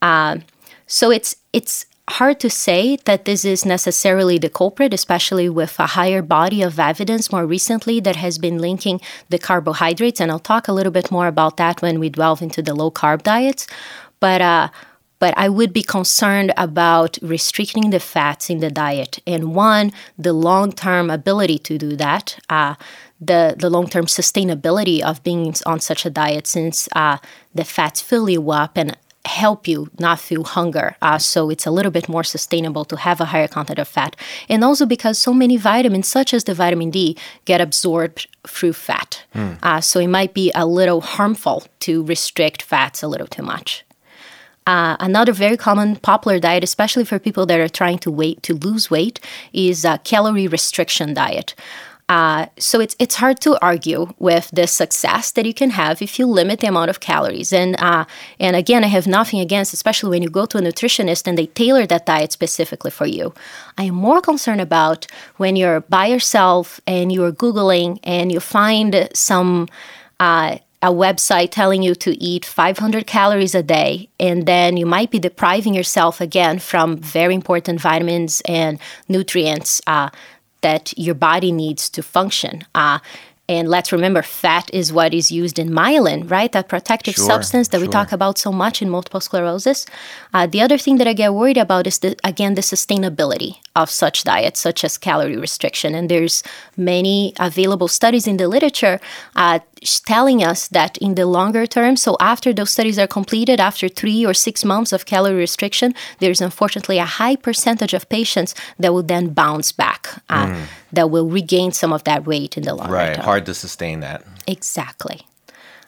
Uh, 0.00 0.38
so 0.86 1.10
it's 1.10 1.36
it's 1.52 1.86
hard 2.08 2.38
to 2.38 2.48
say 2.48 2.96
that 3.04 3.24
this 3.24 3.44
is 3.44 3.64
necessarily 3.64 4.38
the 4.38 4.48
culprit, 4.48 4.94
especially 4.94 5.48
with 5.48 5.78
a 5.80 5.86
higher 5.86 6.22
body 6.22 6.62
of 6.62 6.78
evidence 6.78 7.32
more 7.32 7.44
recently 7.44 7.98
that 8.00 8.16
has 8.16 8.38
been 8.38 8.58
linking 8.58 9.00
the 9.28 9.38
carbohydrates. 9.38 10.20
And 10.20 10.30
I'll 10.30 10.38
talk 10.38 10.68
a 10.68 10.72
little 10.72 10.92
bit 10.92 11.10
more 11.10 11.26
about 11.26 11.56
that 11.56 11.82
when 11.82 11.98
we 11.98 12.08
delve 12.08 12.42
into 12.42 12.62
the 12.62 12.74
low 12.74 12.90
carb 12.90 13.22
diets. 13.22 13.66
But 14.20 14.40
uh, 14.40 14.68
but 15.18 15.34
I 15.36 15.48
would 15.48 15.72
be 15.72 15.82
concerned 15.82 16.52
about 16.56 17.18
restricting 17.22 17.90
the 17.90 18.00
fats 18.00 18.50
in 18.50 18.60
the 18.60 18.70
diet. 18.70 19.18
And 19.26 19.54
one, 19.54 19.92
the 20.18 20.32
long 20.32 20.72
term 20.72 21.10
ability 21.10 21.58
to 21.60 21.78
do 21.78 21.96
that, 21.96 22.38
uh, 22.48 22.74
the, 23.20 23.54
the 23.58 23.70
long 23.70 23.88
term 23.88 24.06
sustainability 24.06 25.00
of 25.00 25.22
being 25.22 25.54
on 25.64 25.80
such 25.80 26.04
a 26.04 26.10
diet, 26.10 26.46
since 26.46 26.88
uh, 26.92 27.18
the 27.54 27.64
fats 27.64 28.00
fill 28.00 28.28
you 28.28 28.50
up 28.50 28.76
and 28.76 28.96
help 29.26 29.66
you 29.66 29.90
not 29.98 30.20
feel 30.20 30.44
hunger. 30.44 30.96
Uh, 31.02 31.18
so 31.18 31.50
it's 31.50 31.66
a 31.66 31.70
little 31.70 31.90
bit 31.90 32.08
more 32.08 32.24
sustainable 32.24 32.84
to 32.84 32.96
have 32.96 33.20
a 33.20 33.26
higher 33.26 33.48
content 33.48 33.78
of 33.78 33.88
fat. 33.88 34.16
And 34.48 34.62
also 34.62 34.86
because 34.86 35.18
so 35.18 35.34
many 35.34 35.56
vitamins, 35.56 36.08
such 36.08 36.32
as 36.32 36.44
the 36.44 36.54
vitamin 36.54 36.90
D, 36.90 37.16
get 37.44 37.60
absorbed 37.60 38.28
through 38.46 38.74
fat. 38.74 39.24
Mm. 39.34 39.58
Uh, 39.62 39.80
so 39.80 40.00
it 40.00 40.06
might 40.06 40.32
be 40.32 40.52
a 40.54 40.66
little 40.66 41.00
harmful 41.00 41.64
to 41.80 42.04
restrict 42.04 42.62
fats 42.62 43.02
a 43.02 43.08
little 43.08 43.26
too 43.26 43.42
much. 43.42 43.85
Uh, 44.66 44.96
another 44.98 45.32
very 45.32 45.56
common 45.56 45.96
popular 45.96 46.40
diet, 46.40 46.64
especially 46.64 47.04
for 47.04 47.18
people 47.18 47.46
that 47.46 47.60
are 47.60 47.68
trying 47.68 47.98
to 47.98 48.10
weight 48.10 48.42
to 48.42 48.54
lose 48.54 48.90
weight, 48.90 49.20
is 49.52 49.84
a 49.84 49.98
calorie 49.98 50.48
restriction 50.48 51.14
diet. 51.14 51.54
Uh, 52.08 52.46
so 52.56 52.78
it's 52.78 52.94
it's 53.00 53.16
hard 53.16 53.40
to 53.40 53.58
argue 53.60 54.06
with 54.18 54.48
the 54.52 54.66
success 54.66 55.32
that 55.32 55.44
you 55.44 55.52
can 55.52 55.70
have 55.70 56.00
if 56.00 56.18
you 56.18 56.26
limit 56.26 56.60
the 56.60 56.66
amount 56.68 56.88
of 56.88 57.00
calories. 57.00 57.52
And 57.52 57.74
uh, 57.80 58.04
and 58.38 58.54
again, 58.54 58.84
I 58.84 58.86
have 58.86 59.08
nothing 59.08 59.40
against, 59.40 59.72
especially 59.72 60.10
when 60.10 60.22
you 60.22 60.28
go 60.28 60.46
to 60.46 60.58
a 60.58 60.60
nutritionist 60.60 61.26
and 61.26 61.36
they 61.36 61.46
tailor 61.46 61.84
that 61.86 62.06
diet 62.06 62.30
specifically 62.30 62.92
for 62.92 63.06
you. 63.06 63.34
I 63.76 63.84
am 63.84 63.96
more 63.96 64.20
concerned 64.20 64.60
about 64.60 65.06
when 65.36 65.56
you're 65.56 65.80
by 65.80 66.06
yourself 66.06 66.80
and 66.86 67.10
you're 67.10 67.32
googling 67.32 67.98
and 68.04 68.30
you 68.30 68.40
find 68.40 69.08
some. 69.12 69.68
Uh, 70.18 70.58
a 70.82 70.92
website 70.92 71.50
telling 71.50 71.82
you 71.82 71.94
to 71.94 72.22
eat 72.22 72.44
500 72.44 73.06
calories 73.06 73.54
a 73.54 73.62
day, 73.62 74.08
and 74.20 74.46
then 74.46 74.76
you 74.76 74.86
might 74.86 75.10
be 75.10 75.18
depriving 75.18 75.74
yourself 75.74 76.20
again 76.20 76.58
from 76.58 76.96
very 76.96 77.34
important 77.34 77.80
vitamins 77.80 78.42
and 78.42 78.78
nutrients 79.08 79.80
uh, 79.86 80.10
that 80.60 80.96
your 80.98 81.14
body 81.14 81.52
needs 81.52 81.88
to 81.90 82.02
function. 82.02 82.64
Uh, 82.74 82.98
and 83.48 83.68
let's 83.68 83.92
remember, 83.92 84.22
fat 84.22 84.68
is 84.72 84.92
what 84.92 85.14
is 85.14 85.30
used 85.30 85.58
in 85.58 85.70
myelin, 85.70 86.28
right? 86.28 86.50
That 86.50 86.68
protective 86.68 87.14
Sure, 87.14 87.26
substance 87.26 87.68
that 87.68 87.80
we 87.80 87.86
talk 87.86 88.10
about 88.10 88.38
so 88.38 88.50
much 88.50 88.82
in 88.82 88.90
multiple 88.90 89.20
sclerosis. 89.20 89.86
Uh, 90.34 90.46
the 90.46 90.60
other 90.60 90.76
thing 90.78 90.98
that 90.98 91.06
I 91.06 91.12
get 91.12 91.32
worried 91.32 91.56
about 91.56 91.86
is, 91.86 91.98
the, 92.00 92.16
again, 92.24 92.54
the 92.54 92.60
sustainability 92.60 93.58
of 93.76 93.88
such 93.88 94.24
diets, 94.24 94.58
such 94.58 94.82
as 94.82 94.98
calorie 94.98 95.36
restriction. 95.36 95.94
And 95.94 96.08
there's 96.08 96.42
many 96.76 97.34
available 97.38 97.88
studies 97.88 98.26
in 98.26 98.36
the 98.36 98.48
literature 98.48 98.98
uh, 99.36 99.60
telling 100.06 100.42
us 100.42 100.66
that 100.68 100.96
in 100.98 101.14
the 101.14 101.26
longer 101.26 101.66
term, 101.66 101.96
so 101.96 102.16
after 102.18 102.52
those 102.52 102.70
studies 102.70 102.98
are 102.98 103.06
completed, 103.06 103.60
after 103.60 103.88
three 103.88 104.26
or 104.26 104.34
six 104.34 104.64
months 104.64 104.92
of 104.92 105.04
calorie 105.06 105.36
restriction, 105.36 105.94
there's 106.18 106.40
unfortunately 106.40 106.98
a 106.98 107.04
high 107.04 107.36
percentage 107.36 107.94
of 107.94 108.08
patients 108.08 108.54
that 108.78 108.92
will 108.92 109.02
then 109.04 109.28
bounce 109.28 109.70
back, 109.70 110.08
uh, 110.30 110.66
that 110.96 111.10
will 111.10 111.28
regain 111.28 111.70
some 111.72 111.92
of 111.92 112.02
that 112.04 112.26
weight 112.26 112.56
in 112.58 112.64
the 112.64 112.74
longer 112.74 112.92
Right. 112.92 113.14
term. 113.14 113.24
Hard 113.24 113.46
to 113.46 113.54
sustain 113.54 114.00
that. 114.00 114.22
Exactly. 114.46 115.20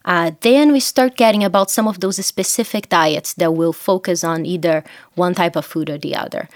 Uh, 0.04 0.30
then 0.40 0.72
we 0.72 0.80
start 0.80 1.16
getting 1.16 1.44
about 1.44 1.70
some 1.70 1.86
of 1.88 2.00
those 2.00 2.24
specific 2.24 2.88
diets 2.88 3.34
that 3.34 3.52
will 3.54 3.72
focus 3.74 4.24
on 4.24 4.46
either 4.46 4.82
one 5.16 5.34
type 5.34 5.56
of 5.56 5.66
food 5.66 5.90
or 5.90 5.98
the 5.98 6.14
other. 6.16 6.48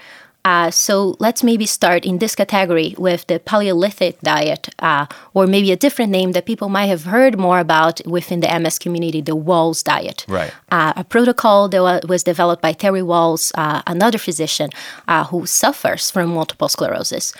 Uh, 0.45 0.69
so 0.69 1.15
let's 1.19 1.41
maybe 1.41 1.65
start 1.65 2.03
in 2.05 2.17
this 2.17 2.35
category 2.35 2.93
with 2.97 3.25
the 3.27 3.39
Paleolithic 3.39 4.19
diet, 4.21 4.67
uh, 4.79 5.05
or 5.33 5.47
maybe 5.47 5.71
a 5.71 5.77
different 5.77 6.11
name 6.11 6.33
that 6.33 6.45
people 6.45 6.67
might 6.67 6.87
have 6.87 7.05
heard 7.05 7.39
more 7.39 7.59
about 7.59 8.01
within 8.05 8.41
the 8.41 8.49
MS 8.59 8.77
community, 8.77 9.21
the 9.21 9.37
Wahls 9.37 9.83
diet. 9.83 10.25
Right. 10.27 10.51
Uh, 10.69 10.91
a 10.97 11.03
protocol 11.05 11.69
that 11.69 12.09
was 12.09 12.23
developed 12.23 12.61
by 12.61 12.73
Terry 12.73 13.01
Wahls, 13.01 13.53
uh, 13.55 13.81
another 13.87 14.17
physician 14.17 14.69
uh, 15.07 15.23
who 15.25 15.45
suffers 15.45 16.11
from 16.11 16.33
multiple 16.33 16.67
sclerosis. 16.67 17.33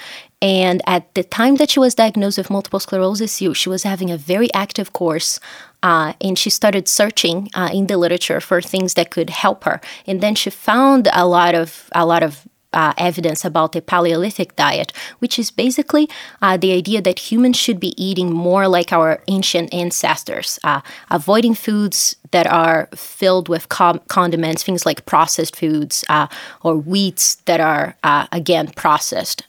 And 0.43 0.81
at 0.85 1.15
the 1.15 1.23
time 1.23 1.55
that 1.55 1.69
she 1.69 1.79
was 1.79 1.95
diagnosed 1.95 2.37
with 2.37 2.49
multiple 2.49 2.81
sclerosis, 2.81 3.37
she, 3.37 3.69
was 3.69 3.83
having 3.83 4.11
a 4.11 4.17
very 4.17 4.53
active 4.53 4.91
course. 4.91 5.39
Uh, 5.81 6.13
and 6.19 6.37
she 6.37 6.49
started 6.49 6.89
searching 6.89 7.49
uh, 7.53 7.69
in 7.73 7.87
the 7.87 7.97
literature 7.97 8.41
for 8.41 8.61
things 8.61 8.95
that 8.95 9.09
could 9.09 9.29
help 9.29 9.63
her. 9.63 9.79
And 10.05 10.19
then 10.19 10.35
she 10.35 10.49
found 10.49 11.07
a 11.13 11.25
lot 11.25 11.55
of 11.55 11.89
a 11.93 12.05
lot 12.05 12.23
of 12.23 12.45
uh, 12.73 12.91
evidence 12.97 13.45
about 13.45 13.71
the 13.71 13.81
Paleolithic 13.81 14.55
diet, 14.55 14.91
which 15.19 15.37
is 15.37 15.51
basically 15.51 16.09
uh, 16.41 16.57
the 16.57 16.73
idea 16.73 17.01
that 17.01 17.31
humans 17.31 17.55
should 17.55 17.79
be 17.79 17.93
eating 18.03 18.33
more 18.33 18.67
like 18.67 18.91
our 18.91 19.21
ancient 19.27 19.73
ancestors, 19.73 20.59
uh, 20.63 20.81
avoiding 21.09 21.53
foods 21.53 22.15
that 22.31 22.47
are 22.47 22.89
filled 22.95 23.47
with 23.47 23.69
com- 23.69 24.01
condiments, 24.07 24.63
things 24.63 24.85
like 24.85 25.05
processed 25.05 25.55
foods 25.55 26.03
uh, 26.09 26.27
or 26.63 26.75
wheats 26.75 27.35
that 27.45 27.61
are, 27.61 27.95
uh, 28.03 28.27
again, 28.31 28.67
processed. 28.75 29.43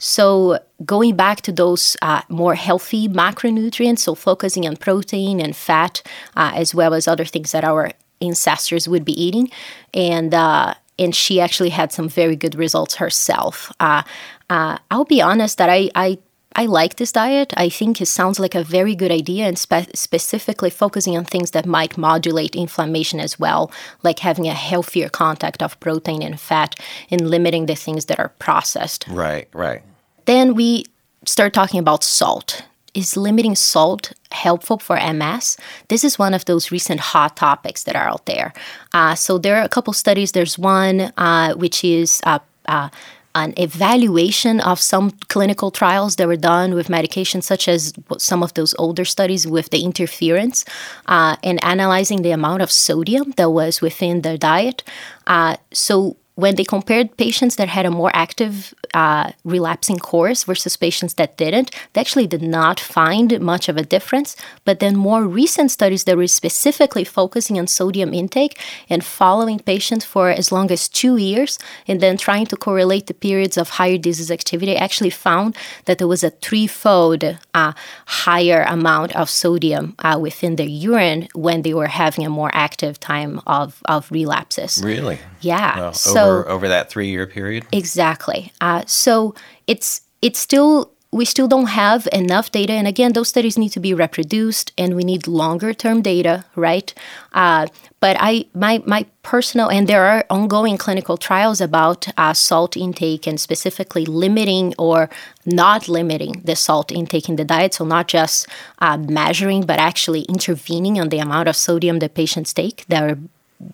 So, 0.00 0.58
going 0.84 1.14
back 1.14 1.42
to 1.42 1.52
those 1.52 1.96
uh, 2.00 2.22
more 2.28 2.54
healthy 2.54 3.06
macronutrients, 3.06 4.00
so 4.00 4.14
focusing 4.14 4.66
on 4.66 4.76
protein 4.76 5.40
and 5.40 5.54
fat, 5.54 6.02
uh, 6.36 6.52
as 6.54 6.74
well 6.74 6.94
as 6.94 7.06
other 7.06 7.26
things 7.26 7.52
that 7.52 7.64
our 7.64 7.92
ancestors 8.20 8.88
would 8.88 9.04
be 9.04 9.12
eating. 9.22 9.50
And 9.94 10.34
uh, 10.34 10.74
and 10.98 11.14
she 11.14 11.40
actually 11.40 11.70
had 11.70 11.92
some 11.92 12.08
very 12.08 12.36
good 12.36 12.54
results 12.54 12.96
herself. 12.96 13.72
Uh, 13.78 14.02
uh, 14.48 14.78
I'll 14.90 15.04
be 15.04 15.22
honest 15.22 15.58
that 15.58 15.70
I, 15.70 15.90
I 15.94 16.18
I 16.56 16.66
like 16.66 16.96
this 16.96 17.12
diet. 17.12 17.54
I 17.56 17.68
think 17.68 18.00
it 18.00 18.06
sounds 18.06 18.40
like 18.40 18.56
a 18.56 18.64
very 18.64 18.96
good 18.96 19.12
idea, 19.12 19.46
and 19.46 19.58
spe- 19.58 19.94
specifically 19.94 20.70
focusing 20.70 21.16
on 21.16 21.24
things 21.24 21.52
that 21.52 21.64
might 21.64 21.96
modulate 21.96 22.56
inflammation 22.56 23.20
as 23.20 23.38
well, 23.38 23.70
like 24.02 24.18
having 24.18 24.48
a 24.48 24.54
healthier 24.54 25.08
contact 25.08 25.62
of 25.62 25.78
protein 25.78 26.22
and 26.22 26.40
fat, 26.40 26.74
and 27.10 27.30
limiting 27.30 27.66
the 27.66 27.76
things 27.76 28.06
that 28.06 28.18
are 28.18 28.32
processed. 28.40 29.06
Right. 29.08 29.48
Right. 29.52 29.82
Then 30.24 30.54
we 30.54 30.84
start 31.24 31.52
talking 31.52 31.80
about 31.80 32.04
salt. 32.04 32.62
Is 32.92 33.16
limiting 33.16 33.54
salt 33.54 34.12
helpful 34.32 34.78
for 34.78 34.96
MS? 34.96 35.56
This 35.88 36.02
is 36.02 36.18
one 36.18 36.34
of 36.34 36.44
those 36.46 36.72
recent 36.72 36.98
hot 37.00 37.36
topics 37.36 37.84
that 37.84 37.94
are 37.94 38.08
out 38.08 38.26
there. 38.26 38.52
Uh, 38.92 39.14
so 39.14 39.38
there 39.38 39.56
are 39.56 39.62
a 39.62 39.68
couple 39.68 39.92
studies. 39.92 40.32
There's 40.32 40.58
one 40.58 41.12
uh, 41.16 41.54
which 41.54 41.84
is 41.84 42.20
uh, 42.24 42.40
uh, 42.66 42.88
an 43.34 43.54
evaluation 43.56 44.60
of 44.60 44.80
some 44.80 45.12
clinical 45.28 45.70
trials 45.70 46.16
that 46.16 46.26
were 46.26 46.36
done 46.36 46.74
with 46.74 46.88
medications, 46.88 47.44
such 47.44 47.68
as 47.68 47.92
some 48.18 48.42
of 48.42 48.54
those 48.54 48.74
older 48.78 49.04
studies 49.04 49.46
with 49.46 49.70
the 49.70 49.82
interferons, 49.84 50.66
uh, 51.06 51.36
and 51.44 51.62
analyzing 51.64 52.22
the 52.22 52.32
amount 52.32 52.62
of 52.62 52.70
sodium 52.70 53.30
that 53.36 53.50
was 53.50 53.80
within 53.80 54.22
their 54.22 54.36
diet. 54.36 54.82
Uh, 55.28 55.56
so 55.72 56.16
when 56.36 56.54
they 56.54 56.64
compared 56.64 57.16
patients 57.16 57.56
that 57.56 57.68
had 57.68 57.84
a 57.84 57.90
more 57.90 58.10
active 58.14 58.74
uh, 58.94 59.30
relapsing 59.44 59.98
course 59.98 60.44
versus 60.44 60.76
patients 60.76 61.14
that 61.14 61.36
didn't, 61.36 61.70
they 61.92 62.00
actually 62.00 62.26
did 62.26 62.42
not 62.42 62.80
find 62.80 63.38
much 63.40 63.68
of 63.68 63.76
a 63.76 63.82
difference. 63.82 64.36
But 64.64 64.80
then 64.80 64.96
more 64.96 65.24
recent 65.24 65.70
studies 65.70 66.04
that 66.04 66.16
were 66.16 66.26
specifically 66.26 67.04
focusing 67.04 67.58
on 67.58 67.66
sodium 67.66 68.14
intake 68.14 68.58
and 68.88 69.04
following 69.04 69.58
patients 69.58 70.04
for 70.04 70.30
as 70.30 70.50
long 70.50 70.70
as 70.70 70.88
two 70.88 71.16
years, 71.16 71.58
and 71.86 72.00
then 72.00 72.16
trying 72.16 72.46
to 72.46 72.56
correlate 72.56 73.06
the 73.06 73.14
periods 73.14 73.56
of 73.58 73.70
higher 73.70 73.98
disease 73.98 74.30
activity, 74.30 74.76
actually 74.76 75.10
found 75.10 75.56
that 75.84 75.98
there 75.98 76.08
was 76.08 76.24
a 76.24 76.30
threefold 76.30 77.24
uh, 77.54 77.72
higher 78.06 78.62
amount 78.68 79.14
of 79.14 79.28
sodium 79.28 79.94
uh, 79.98 80.18
within 80.20 80.56
their 80.56 80.66
urine 80.66 81.28
when 81.34 81.62
they 81.62 81.74
were 81.74 81.88
having 81.88 82.24
a 82.24 82.30
more 82.30 82.50
active 82.54 82.98
time 82.98 83.40
of, 83.46 83.82
of 83.86 84.10
relapses. 84.10 84.80
Really. 84.82 85.18
Yeah. 85.40 85.78
Well, 85.78 85.92
so 85.92 86.29
over 86.38 86.48
over 86.48 86.68
that 86.68 86.90
three 86.90 87.08
year 87.08 87.26
period. 87.26 87.66
exactly. 87.72 88.52
Uh, 88.60 88.82
so 88.86 89.34
it's 89.66 90.02
it's 90.22 90.38
still 90.38 90.92
we 91.12 91.24
still 91.24 91.48
don't 91.48 91.66
have 91.66 92.06
enough 92.12 92.52
data, 92.52 92.72
and 92.72 92.86
again, 92.86 93.14
those 93.14 93.28
studies 93.28 93.58
need 93.58 93.70
to 93.70 93.80
be 93.80 93.92
reproduced, 93.92 94.72
and 94.78 94.94
we 94.94 95.02
need 95.02 95.26
longer 95.26 95.74
term 95.74 96.02
data, 96.02 96.44
right? 96.54 96.94
Uh, 97.32 97.66
but 97.98 98.16
I 98.20 98.44
my 98.54 98.82
my 98.86 99.06
personal 99.22 99.68
and 99.70 99.86
there 99.88 100.04
are 100.04 100.24
ongoing 100.30 100.78
clinical 100.78 101.16
trials 101.16 101.60
about 101.60 102.08
uh, 102.16 102.32
salt 102.32 102.76
intake 102.76 103.26
and 103.26 103.40
specifically 103.40 104.06
limiting 104.06 104.72
or 104.78 105.10
not 105.44 105.88
limiting 105.88 106.42
the 106.44 106.56
salt 106.56 106.92
intake 106.92 107.28
in 107.28 107.36
the 107.36 107.44
diet. 107.44 107.74
So 107.74 107.84
not 107.84 108.06
just 108.08 108.46
uh, 108.78 108.96
measuring, 108.96 109.66
but 109.66 109.78
actually 109.78 110.22
intervening 110.22 111.00
on 111.00 111.08
the 111.08 111.18
amount 111.18 111.48
of 111.48 111.56
sodium 111.56 111.98
that 111.98 112.14
patients 112.14 112.54
take. 112.54 112.86
That 112.86 113.02
are 113.02 113.18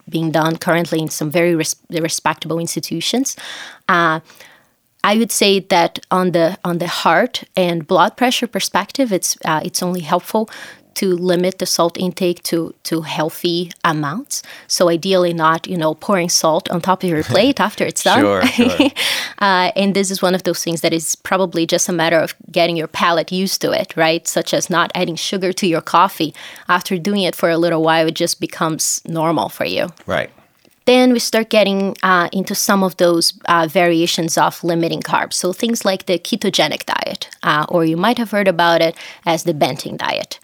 being 0.09 0.31
done 0.31 0.57
currently 0.57 1.01
in 1.01 1.09
some 1.09 1.31
very 1.31 1.55
res- 1.55 1.77
respectable 1.91 2.59
institutions. 2.59 3.37
Uh, 3.89 4.21
I 5.05 5.17
would 5.19 5.31
say 5.31 5.61
that 5.61 6.01
on 6.11 6.33
the 6.33 6.59
on 6.65 6.79
the 6.79 6.89
heart 6.89 7.45
and 7.57 7.87
blood 7.87 8.17
pressure 8.17 8.49
perspective, 8.49 9.13
it's 9.13 9.37
uh, 9.45 9.61
it's 9.65 9.83
only 9.83 10.01
helpful 10.01 10.51
to 10.97 11.15
limit 11.15 11.59
the 11.59 11.67
salt 11.67 11.97
intake 11.99 12.43
to 12.43 12.75
to 12.85 13.03
healthy 13.03 13.71
amounts. 13.85 14.43
So 14.67 14.89
ideally, 14.89 15.33
not 15.33 15.67
you 15.67 15.77
know 15.77 15.95
pouring 15.95 16.29
salt 16.29 16.71
on 16.71 16.81
top 16.81 17.03
of 17.03 17.09
your 17.09 17.25
plate 17.33 17.61
after 17.61 17.85
it's 17.85 18.03
done. 18.03 18.21
Sure, 18.21 18.43
sure. 18.47 18.91
uh, 19.39 19.71
and 19.77 19.95
this 19.95 20.11
is 20.11 20.21
one 20.23 20.35
of 20.35 20.43
those 20.43 20.63
things 20.63 20.81
that 20.81 20.93
is 20.93 21.17
probably 21.17 21.67
just 21.67 21.89
a 21.89 21.93
matter 21.93 22.19
of 22.19 22.35
getting 22.51 22.77
your 22.77 22.89
palate 22.89 23.33
used 23.33 23.61
to 23.61 23.73
it, 23.73 23.97
right? 23.97 24.27
Such 24.27 24.53
as 24.55 24.69
not 24.71 24.91
adding 24.95 25.17
sugar 25.17 25.53
to 25.53 25.67
your 25.67 25.83
coffee. 25.83 26.35
After 26.69 26.99
doing 26.99 27.23
it 27.23 27.35
for 27.35 27.51
a 27.51 27.59
little 27.59 27.83
while, 27.83 28.09
it 28.09 28.15
just 28.15 28.41
becomes 28.41 29.01
normal 29.07 29.49
for 29.49 29.65
you 29.65 29.87
Right. 30.07 30.31
Then 30.87 31.13
we 31.13 31.19
start 31.19 31.51
getting 31.51 31.97
uh, 32.03 32.29
into 32.33 32.55
some 32.55 32.83
of 32.83 32.97
those 32.97 33.35
uh, 33.49 33.67
variations 33.69 34.39
of 34.39 34.63
limiting 34.65 35.03
carbs. 35.03 35.35
So 35.35 35.53
things 35.53 35.85
like 35.85 36.07
the 36.07 36.19
ketogenic 36.19 36.87
diet, 36.87 37.29
uh, 37.43 37.67
or 37.69 37.85
you 37.85 37.97
might 37.97 38.19
have 38.19 38.31
heard 38.31 38.49
about 38.49 38.81
it 38.81 38.97
as 39.25 39.45
the 39.45 39.55
Banting 39.55 39.97
diet. 39.97 40.39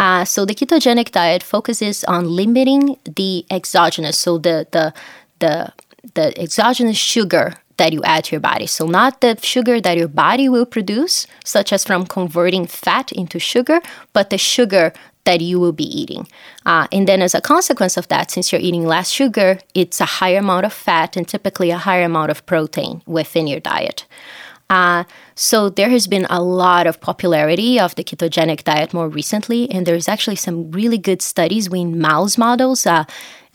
Uh, 0.00 0.24
so 0.24 0.44
the 0.44 0.54
ketogenic 0.54 1.10
diet 1.10 1.42
focuses 1.42 2.04
on 2.04 2.24
limiting 2.24 2.96
the 3.04 3.44
exogenous, 3.50 4.18
so 4.18 4.38
the 4.38 4.66
the 4.70 4.92
the 5.40 5.72
the 6.14 6.40
exogenous 6.40 6.96
sugar 6.96 7.54
that 7.76 7.92
you 7.92 8.02
add 8.04 8.24
to 8.24 8.32
your 8.32 8.40
body. 8.40 8.66
So 8.66 8.86
not 8.86 9.20
the 9.20 9.38
sugar 9.42 9.80
that 9.80 9.96
your 9.96 10.08
body 10.08 10.48
will 10.48 10.66
produce, 10.66 11.26
such 11.44 11.72
as 11.72 11.84
from 11.84 12.06
converting 12.06 12.66
fat 12.66 13.10
into 13.12 13.38
sugar, 13.38 13.80
but 14.12 14.28
the 14.30 14.38
sugar 14.38 14.92
that 15.30 15.40
you 15.40 15.60
will 15.60 15.76
be 15.84 15.88
eating. 16.00 16.26
Uh, 16.66 16.88
and 16.90 17.06
then, 17.06 17.22
as 17.22 17.34
a 17.36 17.40
consequence 17.40 17.96
of 17.96 18.08
that, 18.08 18.32
since 18.32 18.50
you're 18.50 18.66
eating 18.68 18.84
less 18.84 19.08
sugar, 19.10 19.50
it's 19.74 20.00
a 20.00 20.12
higher 20.18 20.38
amount 20.38 20.66
of 20.66 20.72
fat 20.72 21.16
and 21.16 21.26
typically 21.28 21.70
a 21.70 21.78
higher 21.78 22.04
amount 22.04 22.30
of 22.32 22.44
protein 22.46 23.00
within 23.06 23.46
your 23.46 23.60
diet. 23.60 24.06
Uh, 24.68 25.02
so 25.34 25.68
there 25.68 25.90
has 25.90 26.06
been 26.06 26.26
a 26.30 26.42
lot 26.42 26.86
of 26.86 27.00
popularity 27.00 27.78
of 27.78 27.94
the 27.94 28.04
ketogenic 28.04 28.64
diet 28.64 28.92
more 28.92 29.08
recently, 29.08 29.70
and 29.70 29.86
there's 29.86 30.08
actually 30.08 30.36
some 30.36 30.70
really 30.72 30.98
good 30.98 31.22
studies 31.22 31.70
with 31.70 31.86
mouse 31.86 32.36
models. 32.36 32.86
Uh, 32.86 33.04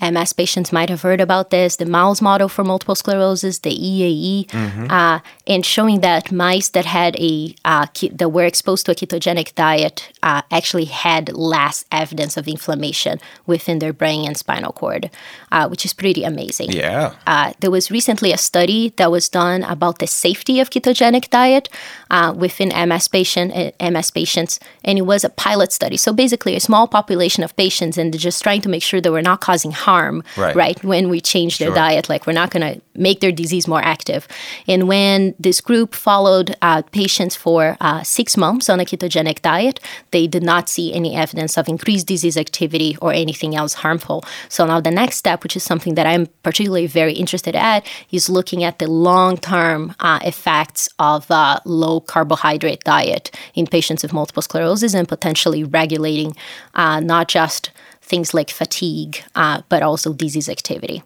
MS 0.01 0.33
patients 0.33 0.73
might 0.73 0.89
have 0.89 1.01
heard 1.01 1.21
about 1.21 1.49
this, 1.49 1.77
the 1.77 1.85
mouse 1.85 2.21
model 2.21 2.49
for 2.49 2.63
multiple 2.63 2.95
sclerosis, 2.95 3.59
the 3.59 3.71
EAE, 3.71 4.47
mm-hmm. 4.47 4.91
uh, 4.91 5.19
and 5.47 5.65
showing 5.65 6.01
that 6.01 6.31
mice 6.31 6.69
that 6.69 6.85
had 6.85 7.15
a 7.15 7.55
uh, 7.63 7.87
that 8.11 8.29
were 8.29 8.45
exposed 8.45 8.85
to 8.85 8.91
a 8.91 8.95
ketogenic 8.95 9.55
diet 9.55 10.11
uh, 10.21 10.41
actually 10.51 10.85
had 10.85 11.31
less 11.33 11.85
evidence 11.91 12.35
of 12.35 12.47
inflammation 12.47 13.19
within 13.45 13.79
their 13.79 13.93
brain 13.93 14.25
and 14.27 14.37
spinal 14.37 14.73
cord, 14.73 15.09
uh, 15.51 15.67
which 15.67 15.85
is 15.85 15.93
pretty 15.93 16.23
amazing. 16.23 16.71
Yeah. 16.71 17.15
Uh, 17.25 17.53
there 17.61 17.71
was 17.71 17.89
recently 17.89 18.31
a 18.31 18.37
study 18.37 18.93
that 18.97 19.11
was 19.11 19.29
done 19.29 19.63
about 19.63 19.99
the 19.99 20.07
safety 20.07 20.59
of 20.59 20.69
ketogenic 20.69 21.29
diet 21.29 21.69
uh, 22.11 22.33
within 22.35 22.69
MS 22.89 23.07
patient 23.07 23.53
MS 23.79 24.11
patients, 24.11 24.59
and 24.83 24.97
it 24.97 25.03
was 25.03 25.23
a 25.23 25.29
pilot 25.29 25.71
study. 25.71 25.97
So 25.97 26.11
basically, 26.11 26.55
a 26.55 26.59
small 26.59 26.87
population 26.87 27.43
of 27.43 27.55
patients, 27.55 27.97
and 27.97 28.17
just 28.17 28.43
trying 28.43 28.61
to 28.61 28.69
make 28.69 28.83
sure 28.83 28.99
that 28.99 29.11
we're 29.11 29.21
not 29.21 29.41
causing 29.41 29.71
harm, 29.85 30.23
right? 30.37 30.55
right 30.55 30.83
when 30.83 31.09
we 31.09 31.19
change 31.21 31.53
their 31.59 31.69
sure. 31.69 31.75
diet, 31.75 32.09
like 32.09 32.25
we're 32.25 32.41
not 32.41 32.49
going 32.53 32.65
to 32.69 32.81
make 32.95 33.19
their 33.19 33.31
disease 33.31 33.67
more 33.67 33.83
active. 33.95 34.27
And 34.67 34.87
when 34.87 35.35
this 35.39 35.61
group 35.61 35.93
followed 35.93 36.55
uh, 36.61 36.81
patients 37.01 37.35
for 37.35 37.77
uh, 37.79 38.01
six 38.03 38.37
months 38.37 38.69
on 38.69 38.79
a 38.79 38.85
ketogenic 38.85 39.41
diet, 39.41 39.79
they 40.11 40.25
did 40.27 40.43
not 40.43 40.69
see 40.69 40.87
any 40.93 41.15
evidence 41.15 41.57
of 41.57 41.67
increased 41.67 42.07
disease 42.07 42.37
activity 42.37 42.97
or 43.01 43.11
anything 43.13 43.55
else 43.55 43.73
harmful. 43.85 44.23
So 44.49 44.65
now 44.65 44.79
the 44.81 44.91
next 44.91 45.17
step, 45.17 45.43
which 45.43 45.55
is 45.55 45.63
something 45.63 45.95
that 45.95 46.07
I'm 46.07 46.27
particularly 46.43 46.87
very 46.87 47.13
interested 47.13 47.55
at, 47.55 47.85
is 48.11 48.29
looking 48.29 48.63
at 48.63 48.79
the 48.79 48.87
long-term 48.87 49.93
uh, 49.99 50.19
effects 50.23 50.89
of 50.97 51.29
a 51.29 51.61
low 51.65 51.99
carbohydrate 51.99 52.83
diet 52.83 53.25
in 53.53 53.67
patients 53.67 54.01
with 54.03 54.13
multiple 54.13 54.41
sclerosis 54.41 54.93
and 54.95 55.07
potentially 55.07 55.63
regulating 55.63 56.35
uh, 56.73 56.99
not 56.99 57.27
just 57.27 57.71
things 58.05 58.33
like 58.33 58.49
fatigue, 58.51 59.23
uh, 59.35 59.61
but 59.69 59.81
also 59.81 60.13
disease 60.13 60.47
activity. 60.47 61.01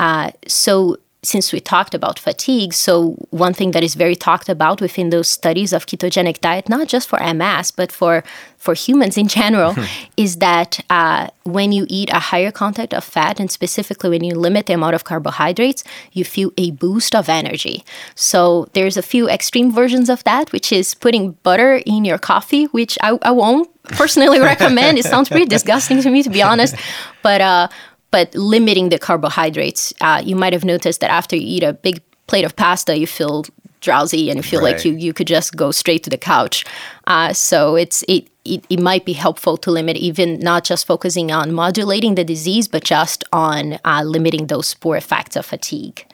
Uh, 0.00 0.30
so, 0.48 0.96
since 1.24 1.52
we 1.52 1.60
talked 1.60 1.94
about 1.94 2.18
fatigue, 2.18 2.74
so 2.74 3.12
one 3.30 3.54
thing 3.54 3.70
that 3.70 3.84
is 3.84 3.94
very 3.94 4.16
talked 4.16 4.48
about 4.48 4.80
within 4.80 5.10
those 5.10 5.28
studies 5.28 5.72
of 5.72 5.86
ketogenic 5.86 6.40
diet, 6.40 6.68
not 6.68 6.88
just 6.88 7.08
for 7.08 7.20
MS, 7.22 7.70
but 7.70 7.92
for 7.92 8.24
for 8.58 8.74
humans 8.74 9.16
in 9.16 9.26
general, 9.26 9.74
hmm. 9.74 9.84
is 10.16 10.36
that 10.36 10.84
uh, 10.90 11.28
when 11.44 11.72
you 11.72 11.86
eat 11.88 12.10
a 12.12 12.18
higher 12.18 12.50
content 12.50 12.92
of 12.92 13.04
fat, 13.04 13.38
and 13.38 13.50
specifically 13.50 14.10
when 14.10 14.24
you 14.24 14.34
limit 14.34 14.66
the 14.66 14.72
amount 14.72 14.94
of 14.94 15.04
carbohydrates, 15.04 15.84
you 16.12 16.24
feel 16.24 16.52
a 16.56 16.72
boost 16.72 17.14
of 17.14 17.28
energy. 17.28 17.84
So 18.16 18.68
there's 18.72 18.96
a 18.96 19.02
few 19.02 19.28
extreme 19.28 19.72
versions 19.72 20.08
of 20.08 20.24
that, 20.24 20.50
which 20.50 20.72
is 20.72 20.94
putting 20.94 21.32
butter 21.44 21.82
in 21.86 22.04
your 22.04 22.18
coffee, 22.18 22.64
which 22.66 22.98
I, 23.00 23.18
I 23.22 23.30
won't 23.30 23.68
personally 23.84 24.40
recommend. 24.52 24.98
It 24.98 25.04
sounds 25.04 25.28
pretty 25.28 25.46
disgusting 25.46 26.02
to 26.02 26.10
me, 26.10 26.22
to 26.22 26.30
be 26.30 26.42
honest. 26.42 26.74
But 27.22 27.40
uh, 27.40 27.68
but 28.12 28.32
limiting 28.36 28.90
the 28.90 28.98
carbohydrates. 28.98 29.92
Uh, 30.00 30.22
you 30.24 30.36
might 30.36 30.52
have 30.52 30.64
noticed 30.64 31.00
that 31.00 31.10
after 31.10 31.34
you 31.34 31.56
eat 31.56 31.62
a 31.64 31.72
big 31.72 32.00
plate 32.28 32.44
of 32.44 32.54
pasta, 32.54 32.96
you 32.96 33.08
feel 33.08 33.44
drowsy 33.80 34.30
and 34.30 34.36
you 34.36 34.42
feel 34.44 34.60
right. 34.60 34.76
like 34.76 34.84
you, 34.84 34.92
you 34.92 35.12
could 35.12 35.26
just 35.26 35.56
go 35.56 35.72
straight 35.72 36.04
to 36.04 36.10
the 36.10 36.16
couch. 36.16 36.64
Uh, 37.08 37.32
so 37.32 37.74
it's 37.74 38.04
it, 38.06 38.28
it, 38.44 38.64
it 38.70 38.78
might 38.78 39.04
be 39.04 39.12
helpful 39.12 39.56
to 39.56 39.72
limit 39.72 39.96
even 39.96 40.38
not 40.38 40.62
just 40.62 40.86
focusing 40.86 41.32
on 41.32 41.52
modulating 41.52 42.14
the 42.14 42.22
disease, 42.22 42.68
but 42.68 42.84
just 42.84 43.24
on 43.32 43.78
uh, 43.84 44.02
limiting 44.04 44.46
those 44.46 44.74
poor 44.74 44.96
effects 44.96 45.34
of 45.34 45.44
fatigue 45.44 46.06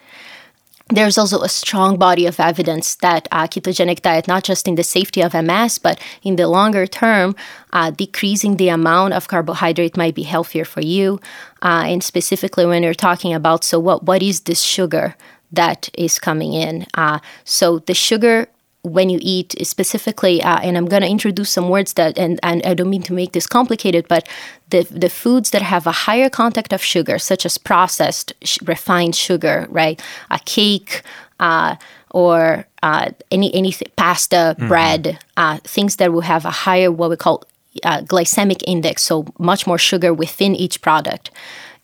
there's 0.89 1.17
also 1.17 1.41
a 1.41 1.49
strong 1.49 1.97
body 1.97 2.25
of 2.25 2.39
evidence 2.39 2.95
that 2.95 3.27
uh, 3.31 3.47
ketogenic 3.47 4.01
diet, 4.01 4.27
not 4.27 4.43
just 4.43 4.67
in 4.67 4.75
the 4.75 4.83
safety 4.83 5.21
of 5.21 5.33
MS, 5.33 5.77
but 5.77 5.99
in 6.23 6.35
the 6.35 6.47
longer 6.47 6.87
term, 6.87 7.35
uh, 7.73 7.91
decreasing 7.91 8.57
the 8.57 8.69
amount 8.69 9.13
of 9.13 9.27
carbohydrate 9.27 9.95
might 9.95 10.15
be 10.15 10.23
healthier 10.23 10.65
for 10.65 10.81
you. 10.81 11.19
Uh, 11.61 11.83
and 11.85 12.03
specifically, 12.03 12.65
when 12.65 12.81
you're 12.81 12.93
talking 12.93 13.33
about, 13.33 13.63
so 13.63 13.79
what, 13.79 14.03
what 14.03 14.23
is 14.23 14.41
this 14.41 14.61
sugar 14.61 15.15
that 15.51 15.89
is 15.93 16.17
coming 16.17 16.53
in? 16.53 16.87
Uh, 16.95 17.19
so 17.43 17.79
the 17.79 17.93
sugar 17.93 18.47
when 18.83 19.09
you 19.09 19.19
eat 19.21 19.55
specifically 19.65 20.41
uh, 20.41 20.59
and 20.59 20.77
i'm 20.77 20.85
going 20.85 21.01
to 21.01 21.09
introduce 21.09 21.49
some 21.49 21.69
words 21.69 21.93
that 21.93 22.17
and, 22.17 22.39
and 22.43 22.61
i 22.65 22.73
don't 22.73 22.89
mean 22.89 23.01
to 23.01 23.13
make 23.13 23.33
this 23.33 23.47
complicated 23.47 24.07
but 24.07 24.27
the, 24.69 24.83
the 24.89 25.09
foods 25.09 25.49
that 25.49 25.61
have 25.61 25.87
a 25.87 25.91
higher 25.91 26.29
content 26.29 26.71
of 26.71 26.81
sugar 26.83 27.17
such 27.17 27.45
as 27.45 27.57
processed 27.57 28.33
sh- 28.43 28.59
refined 28.65 29.15
sugar 29.15 29.67
right? 29.69 30.01
A 30.29 30.39
cake 30.39 31.01
uh, 31.39 31.75
or 32.11 32.65
uh, 32.83 33.11
any 33.31 33.53
any 33.53 33.73
pasta 33.95 34.55
mm-hmm. 34.57 34.67
bread 34.67 35.19
uh, 35.37 35.57
things 35.63 35.97
that 35.97 36.11
will 36.11 36.21
have 36.21 36.45
a 36.45 36.51
higher 36.51 36.91
what 36.91 37.09
we 37.09 37.15
call 37.15 37.43
uh, 37.83 38.01
glycemic 38.01 38.63
index 38.65 39.03
so 39.03 39.25
much 39.37 39.67
more 39.67 39.77
sugar 39.77 40.13
within 40.13 40.55
each 40.55 40.81
product. 40.81 41.31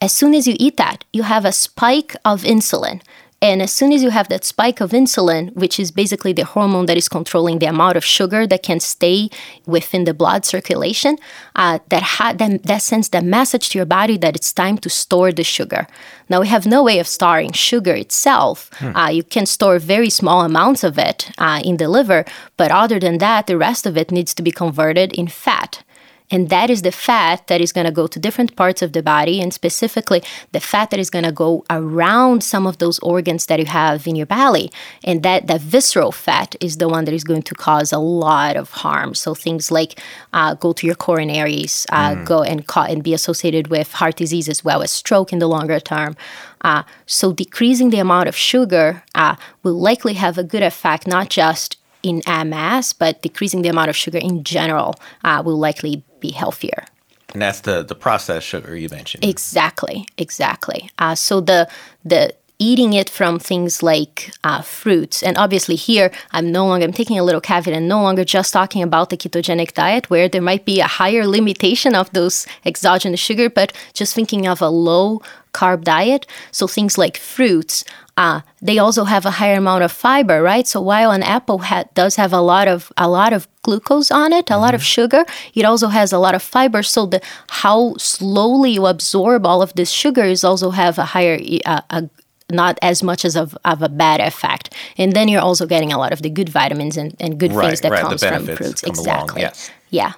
As 0.01 0.11
soon 0.11 0.33
as 0.33 0.47
you 0.47 0.55
eat 0.59 0.77
that 0.77 1.03
you 1.13 1.23
have 1.23 1.45
a 1.45 1.51
spike 1.51 2.15
of 2.25 2.43
insulin 2.43 3.01
and 3.41 3.61
as 3.61 3.71
soon 3.71 3.91
as 3.91 4.01
you 4.01 4.09
have 4.09 4.29
that 4.29 4.45
spike 4.45 4.81
of 4.81 4.91
insulin, 4.91 5.53
which 5.53 5.79
is 5.79 5.91
basically 5.91 6.33
the 6.33 6.45
hormone 6.45 6.85
that 6.87 6.97
is 6.97 7.09
controlling 7.09 7.59
the 7.59 7.65
amount 7.65 7.97
of 7.97 8.05
sugar 8.05 8.47
that 8.47 8.63
can 8.63 8.79
stay 8.79 9.29
within 9.65 10.05
the 10.05 10.13
blood 10.13 10.45
circulation, 10.45 11.17
uh, 11.55 11.79
that, 11.89 12.01
ha- 12.01 12.33
that, 12.33 12.63
that 12.63 12.81
sends 12.81 13.09
that 13.09 13.23
message 13.23 13.69
to 13.69 13.77
your 13.77 13.85
body 13.85 14.17
that 14.17 14.35
it's 14.35 14.53
time 14.53 14.77
to 14.79 14.89
store 14.89 15.31
the 15.31 15.43
sugar. 15.43 15.85
Now, 16.29 16.41
we 16.41 16.47
have 16.47 16.65
no 16.65 16.81
way 16.83 16.97
of 16.97 17.07
storing 17.07 17.51
sugar 17.51 17.93
itself. 17.93 18.71
Hmm. 18.75 18.95
Uh, 18.95 19.09
you 19.09 19.23
can 19.23 19.45
store 19.45 19.79
very 19.79 20.09
small 20.09 20.41
amounts 20.41 20.83
of 20.83 20.97
it 20.97 21.29
uh, 21.37 21.61
in 21.63 21.77
the 21.77 21.87
liver, 21.89 22.25
but 22.57 22.71
other 22.71 22.99
than 22.99 23.19
that, 23.19 23.47
the 23.47 23.57
rest 23.57 23.85
of 23.85 23.97
it 23.97 24.11
needs 24.11 24.33
to 24.33 24.41
be 24.41 24.51
converted 24.51 25.13
in 25.13 25.27
fat. 25.27 25.83
And 26.31 26.49
that 26.49 26.69
is 26.69 26.81
the 26.81 26.91
fat 26.91 27.47
that 27.47 27.61
is 27.61 27.71
going 27.71 27.85
to 27.85 27.91
go 27.91 28.07
to 28.07 28.19
different 28.19 28.55
parts 28.55 28.81
of 28.81 28.93
the 28.93 29.03
body, 29.03 29.41
and 29.41 29.53
specifically 29.53 30.23
the 30.51 30.59
fat 30.59 30.89
that 30.89 30.99
is 30.99 31.09
going 31.09 31.25
to 31.25 31.31
go 31.31 31.63
around 31.69 32.43
some 32.43 32.65
of 32.65 32.79
those 32.79 32.99
organs 32.99 33.45
that 33.45 33.59
you 33.59 33.65
have 33.65 34.07
in 34.07 34.15
your 34.15 34.25
belly. 34.25 34.71
And 35.03 35.21
that, 35.23 35.47
that 35.47 35.61
visceral 35.61 36.11
fat 36.11 36.55
is 36.59 36.77
the 36.77 36.89
one 36.89 37.05
that 37.05 37.13
is 37.13 37.23
going 37.23 37.43
to 37.43 37.55
cause 37.55 37.91
a 37.91 37.99
lot 37.99 38.55
of 38.55 38.71
harm. 38.71 39.13
So 39.13 39.35
things 39.35 39.71
like 39.71 39.99
uh, 40.33 40.55
go 40.55 40.73
to 40.73 40.87
your 40.87 40.95
coronaries, 40.95 41.85
uh, 41.91 42.15
mm. 42.15 42.25
go 42.25 42.41
and, 42.41 42.65
ca- 42.65 42.87
and 42.89 43.03
be 43.03 43.13
associated 43.13 43.67
with 43.67 43.93
heart 43.93 44.15
disease 44.15 44.49
as 44.49 44.63
well 44.63 44.81
as 44.81 44.91
stroke 44.91 45.31
in 45.31 45.39
the 45.39 45.47
longer 45.47 45.79
term. 45.79 46.15
Uh, 46.61 46.83
so 47.05 47.31
decreasing 47.31 47.91
the 47.91 47.99
amount 47.99 48.27
of 48.27 48.35
sugar 48.35 49.03
uh, 49.13 49.35
will 49.61 49.79
likely 49.79 50.13
have 50.13 50.37
a 50.37 50.43
good 50.43 50.63
effect, 50.63 51.05
not 51.05 51.29
just 51.29 51.77
in 52.05 52.21
MS, 52.27 52.93
but 52.93 53.21
decreasing 53.21 53.63
the 53.63 53.69
amount 53.69 53.89
of 53.89 53.95
sugar 53.95 54.19
in 54.19 54.43
general 54.43 54.93
uh, 55.23 55.41
will 55.43 55.57
likely 55.57 56.03
be 56.19 56.29
healthier. 56.29 56.85
And 57.33 57.41
that's 57.41 57.61
the 57.61 57.83
the 57.83 57.95
processed 57.95 58.47
sugar 58.47 58.75
you 58.77 58.87
mentioned. 58.89 59.25
Exactly, 59.25 60.05
exactly. 60.17 60.89
Uh, 60.99 61.15
so 61.15 61.41
the 61.41 61.67
the 62.05 62.33
eating 62.59 62.93
it 62.93 63.09
from 63.09 63.39
things 63.39 63.83
like 63.83 64.31
uh, 64.43 64.61
fruits 64.61 65.21
and 65.21 65.37
obviously 65.37 65.75
here 65.75 66.11
i'm 66.31 66.51
no 66.51 66.65
longer 66.65 66.85
i'm 66.85 66.93
taking 66.93 67.19
a 67.19 67.23
little 67.23 67.41
caveat 67.41 67.75
and 67.75 67.87
no 67.87 68.01
longer 68.01 68.23
just 68.23 68.53
talking 68.53 68.81
about 68.81 69.09
the 69.09 69.17
ketogenic 69.17 69.73
diet 69.73 70.09
where 70.09 70.29
there 70.29 70.41
might 70.41 70.65
be 70.65 70.79
a 70.79 70.87
higher 70.87 71.25
limitation 71.27 71.95
of 71.95 72.11
those 72.11 72.47
exogenous 72.65 73.19
sugar 73.19 73.49
but 73.49 73.73
just 73.93 74.13
thinking 74.13 74.47
of 74.47 74.61
a 74.61 74.69
low 74.69 75.21
carb 75.53 75.83
diet 75.83 76.25
so 76.51 76.67
things 76.67 76.97
like 76.97 77.17
fruits 77.17 77.83
uh, 78.17 78.41
they 78.61 78.77
also 78.79 79.03
have 79.03 79.25
a 79.25 79.31
higher 79.31 79.57
amount 79.57 79.83
of 79.83 79.91
fiber, 79.91 80.41
right? 80.41 80.65
So 80.65 80.79
while 80.79 81.11
an 81.11 81.21
apple 81.21 81.59
ha- 81.59 81.83
does 81.95 82.15
have 82.15 82.31
a 82.31 82.39
lot 82.39 82.67
of 82.67 82.91
a 82.95 83.09
lot 83.09 83.33
of 83.33 83.47
glucose 83.63 84.09
on 84.09 84.31
it, 84.31 84.49
a 84.49 84.53
mm-hmm. 84.53 84.61
lot 84.61 84.73
of 84.73 84.81
mm-hmm. 84.81 85.01
sugar, 85.01 85.25
it 85.53 85.65
also 85.65 85.87
has 85.87 86.13
a 86.13 86.17
lot 86.17 86.33
of 86.33 86.41
fiber. 86.41 86.81
So 86.81 87.05
the 87.05 87.21
how 87.49 87.95
slowly 87.97 88.71
you 88.71 88.85
absorb 88.85 89.45
all 89.45 89.61
of 89.61 89.73
this 89.73 89.91
sugar 89.91 90.23
is 90.23 90.45
also 90.45 90.69
have 90.71 90.97
a 90.97 91.05
higher 91.05 91.37
uh, 91.65 91.81
a, 91.89 92.09
not 92.51 92.77
as 92.81 93.01
much 93.01 93.25
as 93.25 93.35
of, 93.35 93.57
of 93.65 93.81
a 93.81 93.89
bad 93.89 94.21
effect. 94.21 94.73
And 94.97 95.13
then 95.13 95.27
you're 95.27 95.41
also 95.41 95.65
getting 95.65 95.91
a 95.91 95.97
lot 95.97 96.13
of 96.13 96.21
the 96.21 96.29
good 96.29 96.49
vitamins 96.49 96.97
and, 96.97 97.15
and 97.19 97.39
good 97.39 97.51
right, 97.51 97.67
things 97.67 97.81
that 97.81 97.91
right. 97.91 98.01
comes 98.01 98.23
from 98.23 98.45
fruits. 98.45 98.83
exactly. 98.83 99.41
Along, 99.41 99.53
yes. 99.53 99.71
Yeah. 99.89 100.13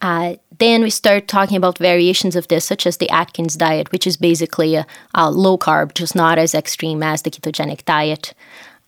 Uh, 0.00 0.36
then 0.58 0.82
we 0.82 0.90
start 0.90 1.26
talking 1.26 1.56
about 1.56 1.78
variations 1.78 2.36
of 2.36 2.46
this, 2.48 2.64
such 2.64 2.86
as 2.86 2.98
the 2.98 3.10
Atkins 3.10 3.56
diet, 3.56 3.90
which 3.90 4.06
is 4.06 4.16
basically 4.16 4.74
a, 4.76 4.86
a 5.14 5.30
low 5.30 5.58
carb, 5.58 5.94
just 5.94 6.14
not 6.14 6.38
as 6.38 6.54
extreme 6.54 7.02
as 7.02 7.22
the 7.22 7.30
ketogenic 7.30 7.84
diet. 7.84 8.34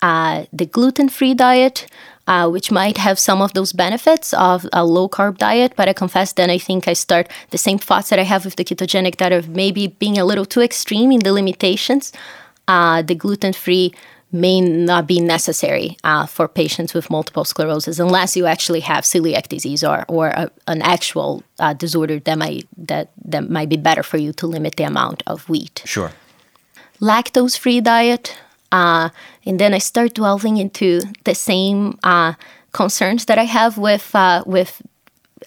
Uh, 0.02 0.46
the 0.52 0.66
gluten 0.66 1.08
free 1.08 1.34
diet, 1.34 1.86
uh, 2.26 2.48
which 2.48 2.70
might 2.70 2.96
have 2.96 3.18
some 3.18 3.42
of 3.42 3.54
those 3.54 3.72
benefits 3.72 4.32
of 4.34 4.66
a 4.72 4.84
low 4.84 5.08
carb 5.08 5.36
diet, 5.36 5.72
but 5.76 5.88
I 5.88 5.92
confess 5.92 6.32
then 6.32 6.48
I 6.48 6.58
think 6.58 6.86
I 6.86 6.92
start 6.92 7.28
the 7.50 7.58
same 7.58 7.78
thoughts 7.78 8.10
that 8.10 8.18
I 8.18 8.22
have 8.22 8.44
with 8.44 8.56
the 8.56 8.64
ketogenic 8.64 9.16
diet 9.16 9.32
of 9.32 9.48
maybe 9.48 9.88
being 9.88 10.16
a 10.16 10.24
little 10.24 10.46
too 10.46 10.60
extreme 10.62 11.10
in 11.12 11.20
the 11.20 11.32
limitations. 11.32 12.12
Uh, 12.68 13.02
the 13.02 13.14
gluten 13.14 13.52
free 13.52 13.92
may 14.32 14.60
not 14.60 15.06
be 15.06 15.20
necessary 15.20 15.96
uh, 16.04 16.24
for 16.24 16.46
patients 16.46 16.94
with 16.94 17.10
multiple 17.10 17.44
sclerosis 17.44 17.98
unless 17.98 18.36
you 18.36 18.46
actually 18.46 18.80
have 18.80 19.04
celiac 19.04 19.48
disease 19.48 19.82
or, 19.82 20.04
or 20.08 20.28
a, 20.28 20.50
an 20.68 20.80
actual 20.82 21.42
uh, 21.58 21.72
disorder 21.72 22.20
that 22.20 22.38
might 22.38 22.68
that, 22.76 23.10
that 23.24 23.50
might 23.50 23.68
be 23.68 23.76
better 23.76 24.02
for 24.02 24.18
you 24.18 24.32
to 24.32 24.46
limit 24.46 24.76
the 24.76 24.84
amount 24.84 25.22
of 25.26 25.48
wheat. 25.48 25.82
Sure. 25.84 26.12
Lactose 27.00 27.58
free 27.58 27.80
diet. 27.80 28.36
Uh, 28.72 29.08
and 29.44 29.58
then 29.58 29.74
I 29.74 29.78
start 29.78 30.14
delving 30.14 30.56
into 30.56 31.00
the 31.24 31.34
same 31.34 31.98
uh, 32.04 32.34
concerns 32.70 33.24
that 33.24 33.36
I 33.36 33.44
have 33.44 33.78
with 33.78 34.14
uh, 34.14 34.44
with 34.46 34.80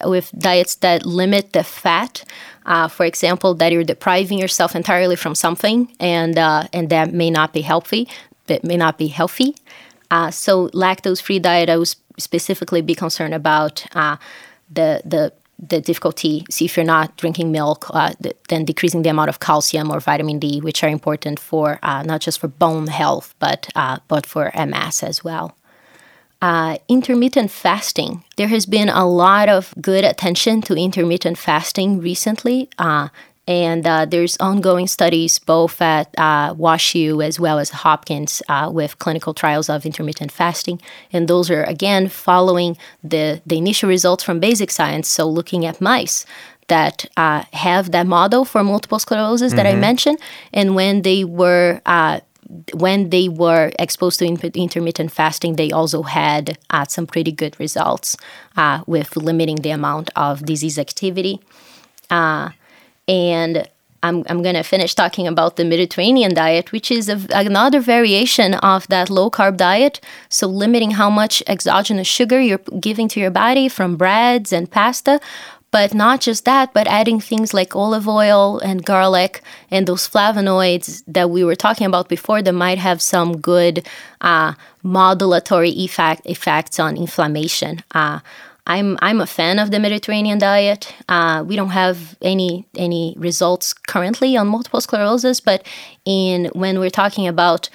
with 0.04 0.30
diets 0.38 0.76
that 0.76 1.06
limit 1.06 1.52
the 1.52 1.64
fat. 1.64 2.24
Uh, 2.66 2.88
for 2.88 3.04
example, 3.04 3.54
that 3.54 3.72
you're 3.72 3.84
depriving 3.84 4.38
yourself 4.38 4.74
entirely 4.74 5.16
from 5.16 5.34
something, 5.34 5.94
and 6.00 6.38
uh, 6.38 6.66
and 6.72 6.88
that 6.90 7.12
may 7.12 7.30
not 7.30 7.52
be 7.52 7.60
healthy. 7.60 8.08
That 8.46 8.64
may 8.64 8.76
not 8.76 8.98
be 8.98 9.08
healthy. 9.08 9.54
Uh, 10.10 10.30
so 10.30 10.68
lactose-free 10.68 11.40
diet, 11.40 11.68
I 11.68 11.76
would 11.76 11.94
specifically 12.18 12.82
be 12.82 12.94
concerned 12.94 13.34
about 13.34 13.84
uh, 13.94 14.16
the 14.70 15.02
the 15.04 15.32
the 15.58 15.80
difficulty. 15.80 16.44
See 16.50 16.64
if 16.64 16.76
you're 16.76 16.84
not 16.84 17.16
drinking 17.16 17.52
milk, 17.52 17.86
uh, 17.90 18.14
the, 18.18 18.34
then 18.48 18.64
decreasing 18.64 19.02
the 19.02 19.10
amount 19.10 19.28
of 19.28 19.40
calcium 19.40 19.90
or 19.90 20.00
vitamin 20.00 20.38
D, 20.38 20.60
which 20.60 20.82
are 20.82 20.88
important 20.88 21.38
for 21.38 21.78
uh, 21.82 22.02
not 22.02 22.20
just 22.22 22.38
for 22.38 22.48
bone 22.48 22.86
health, 22.86 23.34
but 23.38 23.68
but 24.08 24.24
for 24.26 24.50
MS 24.54 25.02
as 25.02 25.22
well 25.22 25.54
uh, 26.44 26.76
intermittent 26.88 27.50
fasting. 27.50 28.22
There 28.36 28.48
has 28.48 28.66
been 28.66 28.90
a 28.90 29.08
lot 29.08 29.48
of 29.48 29.74
good 29.80 30.04
attention 30.04 30.60
to 30.66 30.74
intermittent 30.76 31.38
fasting 31.38 32.00
recently. 32.00 32.68
Uh, 32.76 33.08
and 33.48 33.86
uh, 33.86 34.04
there's 34.04 34.36
ongoing 34.36 34.86
studies 34.86 35.38
both 35.38 35.80
at 35.80 36.08
uh, 36.18 36.52
WashU 36.54 37.24
as 37.24 37.40
well 37.40 37.58
as 37.58 37.70
Hopkins 37.70 38.42
uh, 38.50 38.68
with 38.70 38.98
clinical 38.98 39.32
trials 39.32 39.70
of 39.70 39.86
intermittent 39.86 40.30
fasting. 40.32 40.82
And 41.14 41.28
those 41.28 41.50
are, 41.50 41.64
again, 41.64 42.08
following 42.08 42.76
the, 43.02 43.40
the 43.46 43.56
initial 43.56 43.88
results 43.88 44.22
from 44.22 44.38
basic 44.38 44.70
science. 44.70 45.08
So, 45.08 45.26
looking 45.26 45.64
at 45.64 45.80
mice 45.80 46.26
that 46.68 47.06
uh, 47.16 47.44
have 47.54 47.90
that 47.92 48.06
model 48.06 48.44
for 48.44 48.62
multiple 48.62 48.98
sclerosis 48.98 49.48
mm-hmm. 49.48 49.56
that 49.56 49.66
I 49.66 49.72
mm-hmm. 49.72 49.80
mentioned. 49.80 50.18
And 50.52 50.74
when 50.74 51.02
they 51.02 51.24
were 51.24 51.80
uh, 51.86 52.20
when 52.72 53.10
they 53.10 53.28
were 53.28 53.72
exposed 53.78 54.18
to 54.18 54.26
intermittent 54.26 55.12
fasting, 55.12 55.56
they 55.56 55.70
also 55.70 56.02
had 56.02 56.58
uh, 56.70 56.84
some 56.86 57.06
pretty 57.06 57.32
good 57.32 57.58
results 57.58 58.16
uh, 58.56 58.82
with 58.86 59.16
limiting 59.16 59.56
the 59.56 59.70
amount 59.70 60.10
of 60.16 60.44
disease 60.44 60.78
activity. 60.78 61.40
Uh, 62.10 62.50
and 63.08 63.68
I'm, 64.04 64.22
I'm 64.28 64.42
going 64.42 64.54
to 64.54 64.62
finish 64.62 64.94
talking 64.94 65.26
about 65.26 65.56
the 65.56 65.64
Mediterranean 65.64 66.34
diet, 66.34 66.72
which 66.72 66.90
is 66.90 67.08
a, 67.08 67.18
another 67.30 67.80
variation 67.80 68.52
of 68.54 68.86
that 68.88 69.08
low 69.08 69.30
carb 69.30 69.56
diet. 69.56 69.98
So, 70.28 70.46
limiting 70.46 70.92
how 70.92 71.08
much 71.08 71.42
exogenous 71.46 72.06
sugar 72.06 72.38
you're 72.38 72.60
giving 72.78 73.08
to 73.08 73.20
your 73.20 73.30
body 73.30 73.66
from 73.66 73.96
breads 73.96 74.52
and 74.52 74.70
pasta, 74.70 75.20
but 75.74 75.92
not 75.92 76.20
just 76.20 76.44
that, 76.44 76.72
but 76.72 76.86
adding 76.86 77.18
things 77.18 77.52
like 77.52 77.74
olive 77.74 78.06
oil 78.06 78.60
and 78.60 78.84
garlic 78.84 79.42
and 79.72 79.88
those 79.88 80.08
flavonoids 80.08 81.02
that 81.08 81.30
we 81.30 81.42
were 81.42 81.56
talking 81.56 81.84
about 81.84 82.08
before 82.08 82.40
that 82.42 82.52
might 82.52 82.78
have 82.78 83.02
some 83.02 83.40
good 83.40 83.84
uh, 84.20 84.52
modulatory 84.84 85.72
effect, 85.74 86.24
effects 86.26 86.78
on 86.78 86.96
inflammation. 86.96 87.82
Uh, 87.90 88.20
I'm 88.68 88.96
I'm 89.02 89.20
a 89.20 89.26
fan 89.26 89.58
of 89.58 89.72
the 89.72 89.80
Mediterranean 89.80 90.38
diet. 90.38 90.94
Uh, 91.08 91.42
we 91.44 91.56
don't 91.56 91.70
have 91.70 92.16
any 92.22 92.68
any 92.76 93.16
results 93.18 93.72
currently 93.74 94.36
on 94.36 94.46
multiple 94.46 94.80
sclerosis, 94.80 95.40
but 95.40 95.66
in 96.04 96.50
when 96.52 96.78
we're 96.78 96.98
talking 97.02 97.26
about 97.26 97.68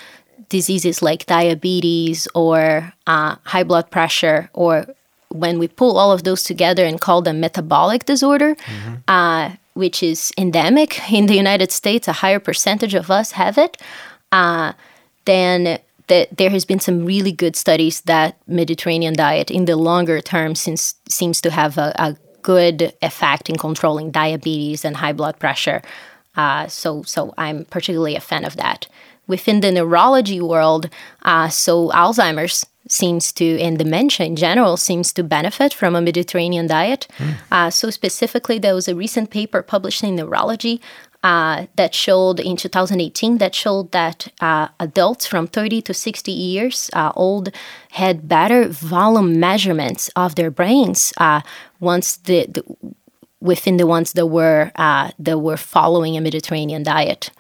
diseases 0.48 1.02
like 1.02 1.26
diabetes 1.26 2.30
or 2.34 2.94
uh, 3.08 3.36
high 3.44 3.64
blood 3.64 3.92
pressure 3.92 4.50
or 4.54 4.86
when 5.30 5.60
we 5.60 5.68
pull 5.68 5.98
all 5.98 6.12
of 6.12 6.24
those 6.24 6.44
together 6.44 6.86
and 6.86 7.00
call 7.00 7.22
them 7.22 7.40
metabolic 7.40 8.06
disorder, 8.06 8.56
mm-hmm. 8.56 8.96
uh, 9.08 9.52
which 9.74 10.04
is 10.04 10.32
endemic 10.38 11.12
in 11.12 11.28
the 11.28 11.36
United 11.36 11.72
States, 11.72 12.08
a 12.08 12.14
higher 12.14 12.40
percentage 12.40 12.94
of 12.94 13.10
us 13.12 13.32
have 13.34 13.58
it, 13.58 13.78
uh, 14.32 14.74
then 15.26 15.80
that 16.08 16.36
there 16.38 16.50
has 16.50 16.66
been 16.66 16.80
some 16.80 17.06
really 17.06 17.32
good 17.32 17.56
studies 17.56 18.02
that 18.02 18.36
Mediterranean 18.48 19.14
diet 19.14 19.52
in 19.52 19.66
the 19.66 19.76
longer 19.76 20.22
term 20.22 20.56
seems, 20.56 20.96
seems 21.08 21.40
to 21.42 21.52
have 21.52 21.78
a, 21.78 21.94
a 21.98 22.18
good 22.42 22.94
effect 23.02 23.50
in 23.50 23.56
controlling 23.58 24.10
diabetes 24.12 24.84
and 24.84 24.98
high 24.98 25.14
blood 25.14 25.38
pressure. 25.40 25.82
Uh, 26.36 26.68
so, 26.68 27.04
so 27.04 27.34
I'm 27.38 27.66
particularly 27.66 28.16
a 28.16 28.22
fan 28.22 28.44
of 28.44 28.56
that. 28.58 28.88
Within 29.28 29.62
the 29.62 29.72
neurology 29.72 30.42
world, 30.42 30.90
uh, 31.22 31.50
so 31.50 31.90
Alzheimer's 31.90 32.66
seems 32.92 33.32
to, 33.34 33.60
and 33.60 33.78
dementia 33.78 34.26
in 34.26 34.36
general, 34.36 34.78
seems 34.78 35.14
to 35.14 35.24
benefit 35.24 35.74
from 35.74 35.96
a 35.96 36.02
Mediterranean 36.02 36.68
diet. 36.68 37.08
Mm. 37.18 37.36
Uh, 37.52 37.70
so, 37.70 37.90
specifically, 37.90 38.60
there 38.60 38.76
was 38.76 38.88
a 38.88 38.96
recent 38.96 39.30
paper 39.30 39.62
published 39.62 40.04
in 40.04 40.16
Neurology 40.16 40.82
uh, 41.24 41.66
that 41.76 41.94
showed 41.94 42.40
in 42.40 42.56
2018 42.56 43.40
that 43.40 43.54
showed 43.54 43.92
that 43.92 44.32
uh, 44.40 44.70
adults 44.80 45.26
from 45.26 45.48
30 45.48 45.82
to 45.82 45.94
60 45.94 46.32
years 46.32 46.90
uh, 46.94 47.12
old 47.16 47.50
had 47.92 48.28
better 48.28 48.68
volume 48.68 49.40
measurements 49.40 50.10
of 50.16 50.36
their 50.36 50.50
brains 50.50 51.12
uh, 51.18 51.42
once 51.80 52.18
the, 52.18 52.46
the, 52.48 52.64
within 53.42 53.78
the 53.78 53.88
ones 53.88 54.14
that 54.14 54.28
were 54.28 54.72
uh, 54.76 55.12
that 55.20 55.40
were 55.40 55.58
following 55.58 56.16
a 56.16 56.22
Mediterranean 56.22 56.84
diet. 56.84 57.32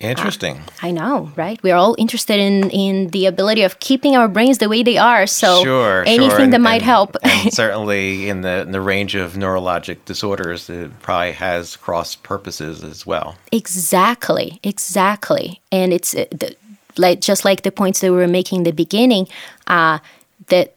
Interesting. 0.00 0.56
Uh, 0.56 0.86
I 0.86 0.90
know, 0.92 1.30
right? 1.36 1.62
We're 1.62 1.76
all 1.76 1.94
interested 1.98 2.40
in 2.40 2.70
in 2.70 3.08
the 3.08 3.26
ability 3.26 3.62
of 3.62 3.80
keeping 3.80 4.16
our 4.16 4.28
brains 4.28 4.56
the 4.56 4.68
way 4.68 4.82
they 4.82 4.96
are. 4.96 5.26
So 5.26 5.62
sure, 5.62 6.04
anything 6.06 6.30
sure. 6.30 6.40
And, 6.40 6.52
that 6.52 6.56
and, 6.56 6.64
might 6.64 6.82
help. 6.82 7.16
and 7.22 7.52
certainly 7.62 8.30
in 8.30 8.40
the 8.40 8.62
in 8.62 8.72
the 8.72 8.80
range 8.80 9.14
of 9.14 9.34
neurologic 9.34 9.98
disorders, 10.06 10.70
it 10.70 10.90
probably 11.02 11.32
has 11.32 11.76
cross 11.76 12.16
purposes 12.16 12.82
as 12.82 13.04
well. 13.04 13.36
Exactly, 13.52 14.58
exactly. 14.62 15.60
And 15.70 15.92
it's 15.92 16.14
uh, 16.14 16.24
the, 16.30 16.56
like 16.96 17.20
just 17.20 17.44
like 17.44 17.62
the 17.62 17.72
points 17.72 18.00
that 18.00 18.10
we 18.10 18.16
were 18.16 18.26
making 18.26 18.60
in 18.60 18.64
the 18.64 18.72
beginning, 18.72 19.28
uh, 19.66 19.98
that 20.46 20.74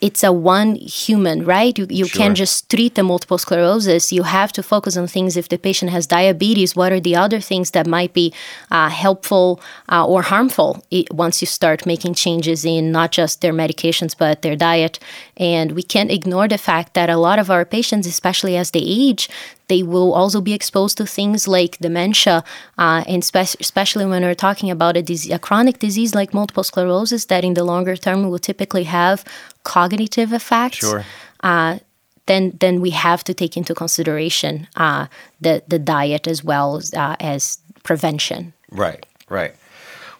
it's 0.00 0.22
a 0.22 0.32
one 0.32 0.76
human, 0.76 1.44
right? 1.44 1.76
You, 1.78 1.86
you 1.90 2.06
sure. 2.06 2.18
can't 2.18 2.36
just 2.36 2.70
treat 2.70 2.94
the 2.94 3.02
multiple 3.02 3.38
sclerosis. 3.38 4.12
You 4.12 4.22
have 4.24 4.52
to 4.52 4.62
focus 4.62 4.96
on 4.96 5.06
things. 5.06 5.36
If 5.36 5.48
the 5.48 5.58
patient 5.58 5.90
has 5.90 6.06
diabetes, 6.06 6.76
what 6.76 6.92
are 6.92 7.00
the 7.00 7.16
other 7.16 7.40
things 7.40 7.72
that 7.72 7.86
might 7.86 8.12
be 8.12 8.32
uh, 8.70 8.88
helpful 8.88 9.60
uh, 9.90 10.06
or 10.06 10.22
harmful 10.22 10.84
once 11.10 11.40
you 11.40 11.46
start 11.46 11.86
making 11.86 12.14
changes 12.14 12.64
in 12.64 12.92
not 12.92 13.12
just 13.12 13.40
their 13.40 13.52
medications 13.52 14.16
but 14.16 14.42
their 14.42 14.56
diet? 14.56 14.98
And 15.36 15.72
we 15.72 15.82
can't 15.82 16.10
ignore 16.10 16.48
the 16.48 16.58
fact 16.58 16.94
that 16.94 17.10
a 17.10 17.16
lot 17.16 17.38
of 17.38 17.50
our 17.50 17.64
patients, 17.64 18.06
especially 18.06 18.56
as 18.56 18.70
they 18.70 18.82
age, 18.82 19.28
they 19.68 19.82
will 19.82 20.12
also 20.12 20.40
be 20.40 20.52
exposed 20.52 20.96
to 20.98 21.06
things 21.06 21.46
like 21.46 21.78
dementia, 21.78 22.42
uh, 22.78 23.04
and 23.06 23.22
spe- 23.24 23.60
especially 23.60 24.06
when 24.06 24.22
we're 24.22 24.34
talking 24.34 24.70
about 24.70 24.96
a, 24.96 25.02
disease, 25.02 25.32
a 25.32 25.38
chronic 25.38 25.78
disease 25.78 26.14
like 26.14 26.34
multiple 26.34 26.64
sclerosis 26.64 27.26
that 27.26 27.44
in 27.44 27.54
the 27.54 27.64
longer 27.64 27.96
term 27.96 28.28
will 28.28 28.38
typically 28.38 28.84
have 28.84 29.24
cognitive 29.62 30.32
effects. 30.32 30.78
Sure. 30.78 31.04
Uh, 31.40 31.78
then, 32.26 32.56
then 32.60 32.80
we 32.80 32.90
have 32.90 33.24
to 33.24 33.32
take 33.32 33.56
into 33.56 33.74
consideration 33.74 34.68
uh, 34.76 35.06
the, 35.40 35.62
the 35.68 35.78
diet 35.78 36.26
as 36.26 36.44
well 36.44 36.76
as, 36.76 36.92
uh, 36.92 37.16
as 37.20 37.58
prevention. 37.84 38.52
Right, 38.70 39.06
right. 39.28 39.54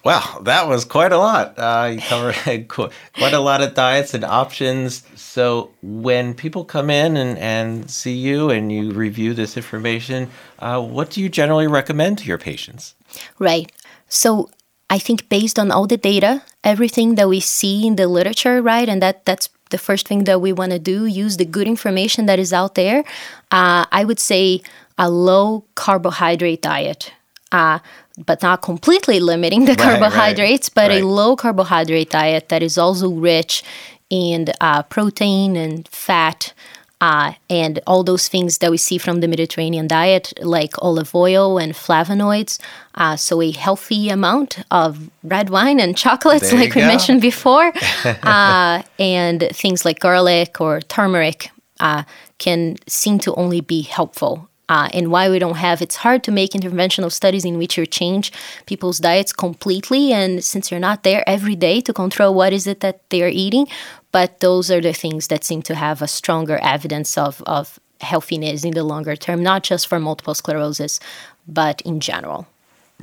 Wow, 0.03 0.39
that 0.43 0.67
was 0.67 0.85
quite 0.85 1.11
a 1.11 1.17
lot. 1.17 1.55
Uh, 1.57 1.91
you 1.93 2.01
covered 2.01 2.67
quite 2.67 3.33
a 3.33 3.39
lot 3.39 3.61
of 3.61 3.73
diets 3.73 4.13
and 4.13 4.23
options. 4.23 5.03
So, 5.15 5.71
when 5.81 6.33
people 6.33 6.63
come 6.63 6.89
in 6.89 7.17
and, 7.17 7.37
and 7.37 7.89
see 7.91 8.13
you 8.13 8.49
and 8.49 8.71
you 8.71 8.91
review 8.91 9.33
this 9.33 9.57
information, 9.57 10.29
uh, 10.59 10.81
what 10.81 11.09
do 11.11 11.21
you 11.21 11.29
generally 11.29 11.67
recommend 11.67 12.17
to 12.19 12.25
your 12.25 12.37
patients? 12.37 12.95
Right. 13.39 13.71
So, 14.07 14.49
I 14.89 14.99
think 14.99 15.29
based 15.29 15.59
on 15.59 15.69
all 15.69 15.85
the 15.85 15.97
data, 15.97 16.43
everything 16.63 17.15
that 17.15 17.27
we 17.27 17.39
see 17.39 17.85
in 17.85 17.95
the 17.95 18.07
literature, 18.07 18.61
right, 18.61 18.87
and 18.87 19.01
that 19.01 19.25
that's 19.25 19.49
the 19.69 19.77
first 19.77 20.07
thing 20.07 20.23
that 20.23 20.41
we 20.41 20.51
want 20.51 20.71
to 20.71 20.79
do, 20.79 21.05
use 21.05 21.37
the 21.37 21.45
good 21.45 21.67
information 21.67 22.25
that 22.25 22.39
is 22.39 22.53
out 22.53 22.75
there. 22.75 23.03
Uh, 23.51 23.85
I 23.91 24.03
would 24.03 24.19
say 24.19 24.61
a 24.97 25.09
low 25.09 25.65
carbohydrate 25.75 26.61
diet. 26.61 27.13
Uh, 27.51 27.79
but 28.25 28.41
not 28.41 28.61
completely 28.61 29.19
limiting 29.19 29.65
the 29.65 29.71
right, 29.71 29.79
carbohydrates, 29.79 30.69
right, 30.69 30.75
but 30.75 30.91
right. 30.91 31.03
a 31.03 31.07
low 31.07 31.35
carbohydrate 31.35 32.09
diet 32.09 32.49
that 32.49 32.63
is 32.63 32.77
also 32.77 33.09
rich 33.09 33.63
in 34.09 34.47
uh, 34.61 34.83
protein 34.83 35.55
and 35.55 35.87
fat. 35.87 36.53
Uh, 37.01 37.31
and 37.49 37.79
all 37.87 38.03
those 38.03 38.27
things 38.27 38.57
that 38.57 38.69
we 38.69 38.75
see 38.75 38.97
from 38.97 39.21
the 39.21 39.27
Mediterranean 39.27 39.87
diet, 39.87 40.33
like 40.41 40.73
olive 40.79 41.15
oil 41.15 41.57
and 41.57 41.71
flavonoids. 41.71 42.59
Uh, 42.95 43.15
so, 43.15 43.41
a 43.41 43.51
healthy 43.51 44.09
amount 44.09 44.61
of 44.69 45.09
red 45.23 45.49
wine 45.49 45.79
and 45.79 45.95
chocolates, 45.95 46.51
like 46.51 46.75
we 46.75 46.81
mentioned 46.81 47.21
before, 47.21 47.71
uh, 48.03 48.83
and 48.99 49.47
things 49.53 49.85
like 49.85 50.01
garlic 50.01 50.59
or 50.59 50.81
turmeric 50.81 51.51
uh, 51.79 52.03
can 52.37 52.75
seem 52.85 53.17
to 53.19 53.33
only 53.35 53.61
be 53.61 53.81
helpful 53.81 54.48
uh, 54.69 54.87
and 54.93 55.11
why 55.11 55.29
we 55.29 55.39
don't 55.39 55.57
have 55.57 55.81
it's 55.81 55.97
hard 55.97 56.23
to 56.23 56.31
make 56.31 56.51
interventional 56.51 57.11
studies 57.11 57.43
in 57.43 57.57
which 57.57 57.77
you 57.77 57.85
change 57.85 58.31
people's 58.65 58.99
diets 58.99 59.33
completely 59.33 60.13
and 60.13 60.43
since 60.43 60.71
you're 60.71 60.79
not 60.79 61.03
there 61.03 61.27
every 61.27 61.55
day 61.55 61.81
to 61.81 61.93
control 61.93 62.33
what 62.33 62.53
is 62.53 62.65
it 62.67 62.79
that 62.79 63.01
they're 63.09 63.29
eating 63.29 63.67
but 64.11 64.39
those 64.39 64.71
are 64.71 64.81
the 64.81 64.93
things 64.93 65.27
that 65.27 65.43
seem 65.43 65.61
to 65.61 65.75
have 65.75 66.01
a 66.01 66.07
stronger 66.07 66.57
evidence 66.61 67.17
of, 67.17 67.43
of 67.45 67.79
healthiness 68.01 68.63
in 68.63 68.71
the 68.71 68.83
longer 68.83 69.15
term 69.15 69.43
not 69.43 69.63
just 69.63 69.87
for 69.87 69.99
multiple 69.99 70.33
sclerosis 70.33 70.99
but 71.47 71.81
in 71.81 71.99
general 71.99 72.47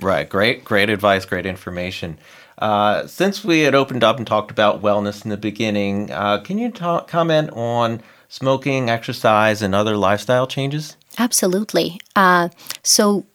Right. 0.00 0.28
Great, 0.28 0.64
great 0.64 0.90
advice, 0.90 1.24
great 1.24 1.46
information. 1.46 2.18
Uh, 2.58 3.06
since 3.06 3.44
we 3.44 3.60
had 3.60 3.74
opened 3.74 4.04
up 4.04 4.18
and 4.18 4.26
talked 4.26 4.50
about 4.50 4.82
wellness 4.82 5.24
in 5.24 5.30
the 5.30 5.36
beginning, 5.36 6.10
uh, 6.10 6.38
can 6.38 6.58
you 6.58 6.70
comment 6.70 7.50
on 7.52 8.02
smoking, 8.28 8.90
exercise, 8.90 9.62
and 9.62 9.74
other 9.74 9.96
lifestyle 9.96 10.46
changes? 10.46 10.96
Absolutely. 11.18 12.00
Uh, 12.14 12.48
so, 12.82 13.26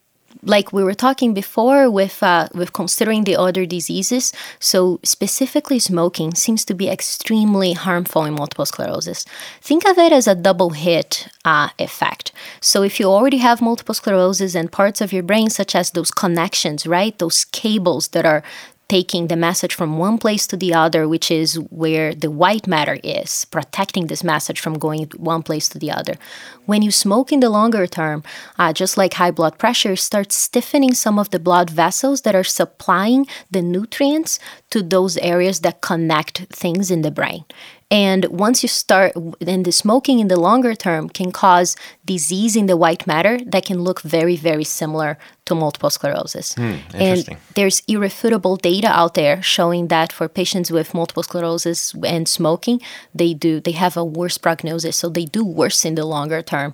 like 0.43 0.73
we 0.73 0.83
were 0.83 0.93
talking 0.93 1.33
before 1.33 1.89
with 1.89 2.23
uh, 2.23 2.47
with 2.53 2.73
considering 2.73 3.23
the 3.23 3.35
other 3.35 3.65
diseases 3.65 4.33
so 4.59 4.99
specifically 5.03 5.79
smoking 5.79 6.33
seems 6.33 6.65
to 6.65 6.73
be 6.73 6.89
extremely 6.89 7.73
harmful 7.73 8.25
in 8.25 8.33
multiple 8.33 8.65
sclerosis 8.65 9.25
think 9.61 9.85
of 9.85 9.97
it 9.97 10.11
as 10.11 10.27
a 10.27 10.35
double 10.35 10.71
hit 10.71 11.27
uh, 11.45 11.69
effect 11.77 12.31
so 12.59 12.81
if 12.81 12.99
you 12.99 13.05
already 13.05 13.37
have 13.37 13.61
multiple 13.61 13.93
sclerosis 13.93 14.55
and 14.55 14.71
parts 14.71 15.01
of 15.01 15.13
your 15.13 15.23
brain 15.23 15.49
such 15.49 15.75
as 15.75 15.91
those 15.91 16.11
connections 16.11 16.87
right 16.87 17.19
those 17.19 17.45
cables 17.45 18.09
that 18.09 18.25
are 18.25 18.43
taking 18.91 19.27
the 19.27 19.37
message 19.37 19.73
from 19.73 19.97
one 19.97 20.17
place 20.17 20.45
to 20.45 20.57
the 20.57 20.73
other, 20.73 21.07
which 21.07 21.31
is 21.31 21.55
where 21.69 22.13
the 22.13 22.29
white 22.29 22.67
matter 22.67 22.99
is, 23.05 23.45
protecting 23.45 24.07
this 24.07 24.21
message 24.21 24.59
from 24.59 24.77
going 24.77 25.05
one 25.15 25.41
place 25.41 25.69
to 25.69 25.79
the 25.79 25.89
other. 25.89 26.15
When 26.65 26.81
you 26.81 26.91
smoke 26.91 27.31
in 27.31 27.39
the 27.39 27.49
longer 27.49 27.87
term, 27.87 28.21
uh, 28.59 28.73
just 28.73 28.97
like 28.97 29.13
high 29.13 29.31
blood 29.31 29.57
pressure, 29.57 29.95
starts 29.95 30.35
stiffening 30.35 30.93
some 30.93 31.17
of 31.17 31.29
the 31.29 31.39
blood 31.39 31.69
vessels 31.69 32.23
that 32.23 32.35
are 32.35 32.43
supplying 32.43 33.27
the 33.49 33.61
nutrients 33.61 34.39
to 34.71 34.81
those 34.81 35.17
areas 35.17 35.59
that 35.61 35.81
connect 35.81 36.39
things 36.49 36.89
in 36.89 37.01
the 37.01 37.11
brain. 37.11 37.45
And 37.91 38.23
once 38.27 38.63
you 38.63 38.69
start, 38.69 39.11
then 39.41 39.63
the 39.63 39.73
smoking 39.73 40.19
in 40.19 40.29
the 40.29 40.39
longer 40.39 40.73
term 40.73 41.09
can 41.09 41.33
cause 41.33 41.75
disease 42.05 42.55
in 42.55 42.67
the 42.67 42.77
white 42.77 43.05
matter 43.05 43.37
that 43.47 43.65
can 43.65 43.81
look 43.83 44.01
very, 44.01 44.37
very 44.37 44.63
similar 44.63 45.17
to 45.45 45.55
multiple 45.55 45.89
sclerosis. 45.89 46.55
Hmm, 46.55 46.75
and 46.93 47.37
there's 47.55 47.83
irrefutable 47.89 48.55
data 48.55 48.87
out 48.87 49.15
there 49.15 49.41
showing 49.41 49.89
that 49.89 50.13
for 50.13 50.29
patients 50.29 50.71
with 50.71 50.93
multiple 50.93 51.23
sclerosis 51.23 51.93
and 52.05 52.29
smoking, 52.29 52.79
they 53.13 53.33
do 53.33 53.59
they 53.59 53.73
have 53.73 53.97
a 53.97 54.05
worse 54.05 54.37
prognosis, 54.37 54.95
so 54.95 55.09
they 55.09 55.25
do 55.25 55.43
worse 55.43 55.83
in 55.83 55.95
the 55.95 56.05
longer 56.05 56.41
term, 56.41 56.73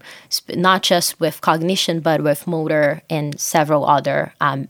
not 0.50 0.84
just 0.84 1.20
with 1.20 1.42
cognition 1.42 2.00
but 2.00 2.22
with 2.22 2.46
motor 2.46 3.02
and 3.10 3.40
several 3.40 3.88
other 3.88 4.34
um, 4.40 4.68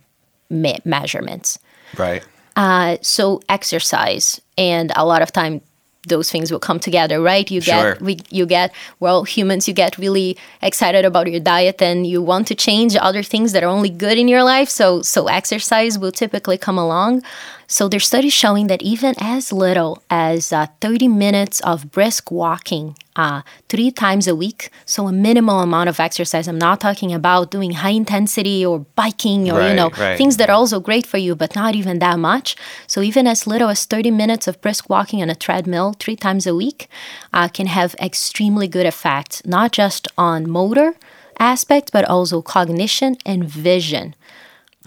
me- 0.50 0.80
measurements. 0.86 1.60
Right. 1.98 2.24
Uh, 2.64 2.98
so 3.02 3.40
exercise 3.58 4.42
and 4.58 4.92
a 4.96 5.06
lot 5.06 5.22
of 5.22 5.32
time 5.32 5.62
those 6.08 6.32
things 6.32 6.52
will 6.52 6.60
come 6.70 6.80
together, 6.80 7.18
right? 7.22 7.52
You 7.52 7.62
get 7.62 7.82
Sure. 7.82 7.98
we, 8.08 8.14
you 8.38 8.46
get 8.46 8.74
well 9.06 9.20
humans 9.36 9.68
you 9.68 9.74
get 9.74 9.98
really 10.06 10.30
excited 10.62 11.04
about 11.06 11.26
your 11.34 11.42
diet 11.54 11.82
and 11.82 12.08
you 12.08 12.20
want 12.32 12.48
to 12.48 12.56
change 12.56 12.96
other 13.10 13.24
things 13.24 13.52
that 13.54 13.62
are 13.66 13.74
only 13.78 13.90
good 14.06 14.18
in 14.18 14.28
your 14.34 14.44
life. 14.54 14.70
So 14.70 15.02
so 15.14 15.28
exercise 15.40 15.94
will 16.02 16.14
typically 16.24 16.58
come 16.68 16.78
along. 16.86 17.24
So 17.70 17.90
there's 17.90 18.08
studies 18.08 18.32
showing 18.32 18.68
that 18.68 18.82
even 18.82 19.14
as 19.20 19.52
little 19.52 20.02
as 20.10 20.54
uh, 20.54 20.68
30 20.80 21.10
minutes 21.10 21.60
of 21.60 21.92
brisk 21.92 22.32
walking 22.32 22.96
uh, 23.18 23.42
three 23.68 23.92
times 23.92 24.26
a 24.26 24.36
week, 24.36 24.70
so 24.86 25.08
a 25.08 25.12
minimal 25.12 25.60
amount 25.60 25.90
of 25.90 26.00
exercise. 26.00 26.48
I'm 26.48 26.58
not 26.58 26.80
talking 26.80 27.14
about 27.14 27.52
doing 27.52 27.72
high 27.72 27.90
intensity 27.90 28.66
or 28.66 28.86
biking 28.96 29.52
or 29.52 29.68
you 29.68 29.74
know 29.74 29.90
right. 29.98 30.18
things 30.18 30.38
that 30.38 30.50
are 30.50 30.54
also 30.56 30.80
great 30.80 31.06
for 31.06 31.18
you, 31.18 31.36
but 31.36 31.56
not 31.56 31.76
even 31.76 32.00
that 32.00 32.20
much. 32.20 32.56
So 32.88 33.02
even 33.02 33.28
as 33.28 33.46
little 33.46 33.68
as 33.68 33.84
30 33.84 34.12
minutes 34.12 34.48
of 34.48 34.62
brisk 34.62 34.90
walking 34.90 35.22
on 35.22 35.30
a 35.30 35.36
treadmill 35.36 35.94
three 36.00 36.16
times 36.16 36.48
a 36.48 36.56
week 36.56 36.88
uh, 37.34 37.50
can 37.50 37.68
have 37.68 37.96
extremely 37.96 38.70
good 38.70 38.86
effects, 38.86 39.42
not 39.46 39.74
just 39.74 40.08
on 40.18 40.50
motor 40.50 40.96
aspect, 41.38 41.92
but 41.92 42.06
also 42.06 42.42
cognition 42.42 43.18
and 43.26 43.44
vision. 43.44 44.16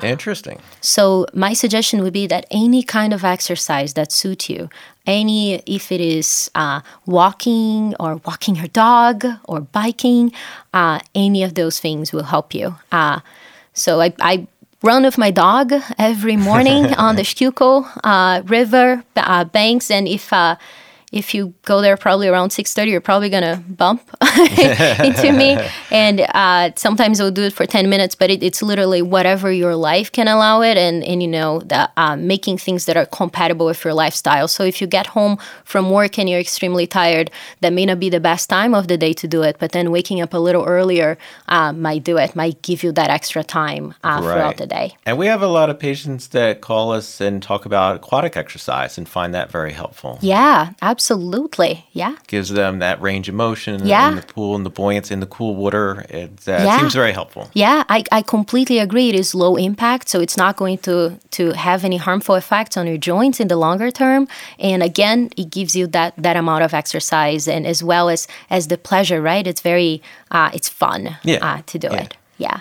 Interesting. 0.02 0.60
So 0.80 1.26
my 1.34 1.52
suggestion 1.52 2.02
would 2.02 2.12
be 2.12 2.26
that 2.26 2.46
any 2.50 2.82
kind 2.82 3.12
of 3.12 3.24
exercise 3.24 3.94
that 3.94 4.12
suits 4.12 4.48
you, 4.48 4.70
any 5.06 5.56
if 5.66 5.92
it 5.92 6.00
is 6.00 6.50
uh, 6.54 6.80
walking 7.06 7.94
or 8.00 8.16
walking 8.24 8.56
your 8.56 8.68
dog 8.68 9.24
or 9.44 9.60
biking, 9.60 10.32
uh, 10.72 11.00
any 11.14 11.42
of 11.42 11.54
those 11.54 11.80
things 11.80 12.12
will 12.12 12.24
help 12.24 12.54
you. 12.54 12.76
Uh, 12.90 13.20
so 13.74 14.00
I, 14.00 14.14
I 14.20 14.46
run 14.82 15.02
with 15.02 15.18
my 15.18 15.30
dog 15.30 15.72
every 15.98 16.36
morning 16.36 16.94
on 16.94 17.16
the 17.16 17.24
Schuylkill 17.24 17.86
uh, 18.04 18.42
River 18.46 19.04
uh, 19.16 19.44
banks, 19.44 19.90
and 19.90 20.08
if 20.08 20.32
uh, 20.32 20.56
if 21.12 21.34
you 21.34 21.52
go 21.62 21.80
there 21.80 21.96
probably 21.96 22.28
around 22.28 22.50
6.30 22.50 22.90
you're 22.90 23.00
probably 23.00 23.28
going 23.28 23.42
to 23.42 23.62
bump 23.68 24.02
into 24.22 25.32
me. 25.32 25.58
And 25.90 26.20
uh, 26.20 26.70
sometimes 26.76 27.20
i'll 27.20 27.32
do 27.32 27.42
it 27.42 27.52
for 27.52 27.66
10 27.66 27.90
minutes 27.90 28.14
but 28.14 28.30
it, 28.30 28.42
it's 28.42 28.62
literally 28.62 29.02
whatever 29.02 29.50
your 29.50 29.74
life 29.74 30.12
can 30.12 30.28
allow 30.28 30.62
it 30.62 30.76
and, 30.76 31.02
and 31.04 31.20
you 31.22 31.28
know 31.28 31.60
the, 31.60 31.90
uh, 31.96 32.16
making 32.16 32.58
things 32.58 32.86
that 32.86 32.96
are 32.96 33.06
compatible 33.06 33.66
with 33.66 33.84
your 33.84 33.92
lifestyle. 33.92 34.46
So 34.46 34.62
if 34.62 34.80
you 34.80 34.86
get 34.86 35.08
home 35.08 35.38
from 35.64 35.90
work 35.90 36.18
and 36.18 36.28
you're 36.28 36.38
extremely 36.38 36.86
tired 36.86 37.30
that 37.60 37.72
may 37.72 37.86
not 37.86 37.98
be 37.98 38.08
the 38.08 38.20
best 38.20 38.48
time 38.48 38.72
of 38.74 38.86
the 38.86 38.96
day 38.96 39.12
to 39.14 39.26
do 39.26 39.42
it 39.42 39.56
but 39.58 39.72
then 39.72 39.90
waking 39.90 40.20
up 40.20 40.32
a 40.32 40.38
little 40.38 40.64
earlier 40.64 41.18
uh, 41.48 41.72
might 41.72 42.04
do 42.04 42.16
it 42.16 42.36
might 42.36 42.62
give 42.62 42.82
you 42.84 42.92
that 42.92 43.10
extra 43.10 43.42
time 43.42 43.94
uh, 44.04 44.20
throughout 44.22 44.58
the 44.58 44.66
day. 44.66 44.96
And 45.04 45.18
we 45.18 45.26
have 45.26 45.42
a 45.42 45.48
lot 45.48 45.70
of 45.70 45.78
patients 45.78 46.28
that 46.28 46.60
call 46.60 46.92
us 46.92 47.20
and 47.20 47.42
talk 47.42 47.66
about 47.66 47.96
aquatic 47.96 48.36
exercise 48.36 48.96
and 48.96 49.08
find 49.08 49.34
that 49.34 49.50
very 49.50 49.72
helpful. 49.72 50.18
yeah 50.22 50.70
absolutely 50.82 50.99
yeah 51.92 52.14
Gives 52.26 52.50
them 52.50 52.78
that 52.80 53.00
range 53.00 53.28
of 53.28 53.34
motion 53.34 53.86
Yeah. 53.86 54.08
in 54.10 54.16
the 54.16 54.22
pool 54.34 54.54
and 54.56 54.64
the 54.64 54.70
buoyancy 54.70 55.14
in 55.14 55.20
the 55.20 55.26
cool 55.26 55.54
water. 55.56 56.04
It 56.08 56.30
uh, 56.48 56.64
Yeah. 56.64 56.78
seems 56.78 56.94
very 56.94 57.12
helpful. 57.12 57.42
Yeah, 57.54 57.82
I, 57.88 58.04
I 58.18 58.22
completely 58.22 58.78
agree. 58.78 59.08
It 59.08 59.14
is 59.14 59.34
low 59.34 59.56
impact, 59.56 60.08
so 60.08 60.20
it's 60.20 60.36
not 60.36 60.56
going 60.56 60.78
to 60.78 61.18
to 61.38 61.52
have 61.52 61.84
any 61.84 61.96
harmful 61.98 62.34
effects 62.36 62.76
on 62.76 62.86
your 62.86 62.98
joints 62.98 63.40
in 63.40 63.48
the 63.48 63.56
longer 63.56 63.90
term. 63.90 64.26
And 64.58 64.82
again, 64.82 65.30
it 65.36 65.50
gives 65.50 65.74
you 65.74 65.86
that 65.88 66.12
that 66.22 66.36
amount 66.36 66.62
of 66.64 66.72
exercise 66.74 67.48
and 67.48 67.66
as 67.66 67.82
well 67.82 68.08
as 68.08 68.26
as 68.50 68.66
the 68.68 68.76
pleasure, 68.76 69.20
right? 69.22 69.46
It's 69.46 69.62
very 69.62 70.00
uh, 70.30 70.50
it's 70.52 70.68
fun 70.68 71.16
Yeah. 71.24 71.38
uh, 71.46 71.62
to 71.66 71.78
do 71.78 71.88
Yeah. 71.90 72.02
it. 72.04 72.14
Yeah. 72.38 72.60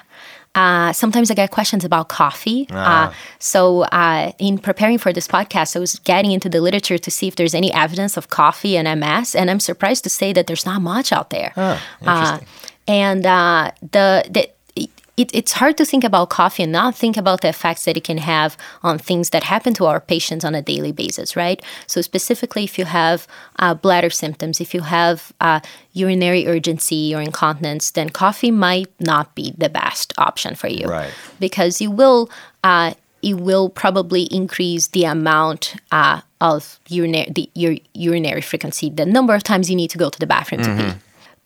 Uh, 0.55 0.91
sometimes 0.93 1.29
I 1.29 1.35
get 1.35 1.51
questions 1.51 1.85
about 1.85 2.09
coffee. 2.09 2.67
Ah. 2.71 3.09
Uh, 3.09 3.13
so, 3.37 3.83
uh, 3.83 4.31
in 4.39 4.57
preparing 4.57 4.97
for 4.97 5.13
this 5.13 5.27
podcast, 5.27 5.75
I 5.75 5.79
was 5.79 5.99
getting 5.99 6.31
into 6.31 6.49
the 6.49 6.59
literature 6.59 6.97
to 6.97 7.11
see 7.11 7.27
if 7.27 7.35
there's 7.35 7.53
any 7.53 7.71
evidence 7.73 8.17
of 8.17 8.29
coffee 8.29 8.75
and 8.77 8.87
MS, 8.99 9.35
and 9.35 9.49
I'm 9.49 9.59
surprised 9.59 10.03
to 10.05 10.09
say 10.09 10.33
that 10.33 10.47
there's 10.47 10.65
not 10.65 10.81
much 10.81 11.11
out 11.13 11.29
there. 11.29 11.53
Ah, 11.55 11.79
interesting. 12.01 12.47
and 12.87 13.25
uh, 13.25 13.71
the, 13.81 14.25
the 14.29 14.49
it, 15.19 15.29
it's 15.33 15.51
hard 15.51 15.75
to 15.77 15.85
think 15.85 16.05
about 16.05 16.29
coffee 16.29 16.63
and 16.63 16.71
not 16.71 16.95
think 16.95 17.17
about 17.17 17.41
the 17.41 17.49
effects 17.49 17.83
that 17.83 17.97
it 17.97 18.05
can 18.05 18.19
have 18.19 18.55
on 18.81 18.97
things 18.97 19.31
that 19.31 19.43
happen 19.43 19.73
to 19.73 19.85
our 19.85 19.99
patients 19.99 20.45
on 20.45 20.55
a 20.55 20.61
daily 20.61 20.93
basis, 20.93 21.35
right? 21.35 21.61
So, 21.87 21.99
specifically, 21.99 22.63
if 22.63 22.79
you 22.79 22.85
have 22.85 23.27
uh, 23.57 23.73
bladder 23.73 24.09
symptoms, 24.09 24.61
if 24.61 24.73
you 24.73 24.81
have 24.81 25.33
uh, 25.41 25.59
urinary 25.91 26.47
urgency 26.47 27.13
or 27.13 27.21
incontinence, 27.21 27.91
then 27.91 28.09
coffee 28.09 28.49
might 28.49 28.89
not 29.01 29.35
be 29.35 29.53
the 29.57 29.67
best 29.67 30.13
option 30.17 30.55
for 30.55 30.69
you, 30.69 30.87
Right. 30.87 31.13
Because 31.39 31.81
you 31.81 31.91
will. 31.91 32.29
Uh, 32.63 32.93
it 33.21 33.33
will 33.33 33.67
probably 33.67 34.23
increase 34.31 34.87
the 34.87 35.03
amount 35.03 35.75
uh, 35.91 36.21
of 36.39 36.79
urinary, 36.87 37.29
the, 37.29 37.49
your 37.53 37.75
urinary 37.93 38.39
frequency, 38.39 38.89
the 38.89 39.05
number 39.05 39.35
of 39.35 39.43
times 39.43 39.69
you 39.69 39.75
need 39.75 39.89
to 39.89 39.97
go 39.97 40.09
to 40.09 40.17
the 40.17 40.25
bathroom 40.25 40.61
to 40.61 40.69
pee. 40.77 40.99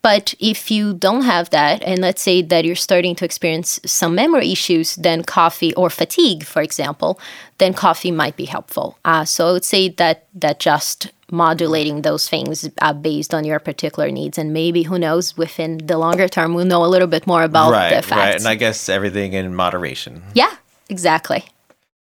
But 0.04 0.34
if 0.42 0.70
you 0.70 0.94
don't 0.94 1.22
have 1.22 1.50
that, 1.52 1.82
and 1.82 2.02
let's 2.02 2.22
say 2.22 2.42
that 2.42 2.66
you're 2.66 2.76
starting 2.76 3.16
to 3.16 3.26
experience 3.26 3.80
some 3.86 4.16
memory 4.16 4.52
issues, 4.52 4.98
then 4.98 5.24
coffee 5.24 5.74
or 5.76 5.90
fatigue, 5.90 6.44
for 6.44 6.62
example, 6.62 7.22
then 7.58 7.74
coffee 7.74 8.12
might 8.12 8.36
be 8.36 8.44
helpful. 8.44 8.98
Uh, 9.06 9.24
so 9.24 9.48
I 9.48 9.52
would 9.54 9.64
say 9.64 9.88
that 9.88 10.28
that 10.36 10.60
just 10.60 11.10
modulating 11.32 12.02
those 12.02 12.28
things 12.28 12.70
uh, 12.82 12.92
based 12.92 13.34
on 13.34 13.46
your 13.46 13.60
particular 13.60 14.12
needs, 14.12 14.38
and 14.38 14.52
maybe 14.52 14.84
who 14.84 15.00
knows, 15.00 15.38
within 15.38 15.78
the 15.78 15.98
longer 15.98 16.28
term, 16.28 16.54
we'll 16.54 16.66
know 16.66 16.84
a 16.84 16.92
little 16.92 17.08
bit 17.08 17.26
more 17.26 17.44
about 17.44 17.70
the 17.70 17.96
right, 17.96 18.12
right. 18.12 18.36
And 18.36 18.46
I 18.46 18.56
guess 18.56 18.90
everything 18.90 19.32
in 19.32 19.56
moderation. 19.56 20.22
yeah, 20.34 20.54
exactly. 20.90 21.46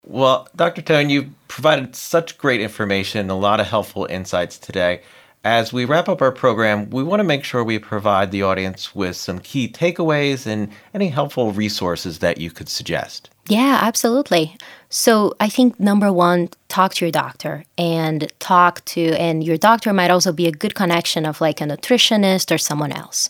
Well, 0.05 0.49
Dr. 0.57 0.83
Tone, 0.83 1.09
you 1.09 1.31
provided 1.47 1.95
such 1.95 2.37
great 2.37 2.61
information, 2.61 3.31
a 3.31 3.39
lot 3.39 3.61
of 3.61 3.69
helpful 3.69 4.07
insights 4.07 4.59
today. 4.59 5.03
As 5.47 5.73
we 5.73 5.85
wrap 5.85 6.09
up 6.09 6.23
our 6.23 6.33
program, 6.33 6.91
we 6.91 7.05
want 7.05 7.21
to 7.21 7.25
make 7.25 7.45
sure 7.45 7.63
we 7.63 7.79
provide 7.79 8.33
the 8.33 8.43
audience 8.43 8.97
with 8.97 9.15
some 9.15 9.39
key 9.39 9.69
takeaways 9.69 10.45
and 10.45 10.69
any 10.93 11.09
helpful 11.09 11.53
resources 11.53 12.19
that 12.19 12.39
you 12.39 12.51
could 12.51 12.69
suggest. 12.69 13.31
Yeah, 13.47 13.79
absolutely. 13.81 14.57
So 14.91 15.37
I 15.39 15.49
think 15.49 15.79
number 15.79 16.13
one, 16.13 16.49
talk 16.67 16.95
to 16.95 17.05
your 17.05 17.13
doctor 17.13 17.65
and 17.79 18.29
talk 18.41 18.85
to, 18.87 19.13
and 19.21 19.45
your 19.45 19.57
doctor 19.57 19.93
might 19.93 20.11
also 20.11 20.33
be 20.33 20.49
a 20.49 20.51
good 20.51 20.75
connection 20.75 21.25
of 21.25 21.41
like 21.41 21.61
a 21.61 21.65
nutritionist 21.65 22.53
or 22.53 22.59
someone 22.59 22.91
else. 22.91 23.29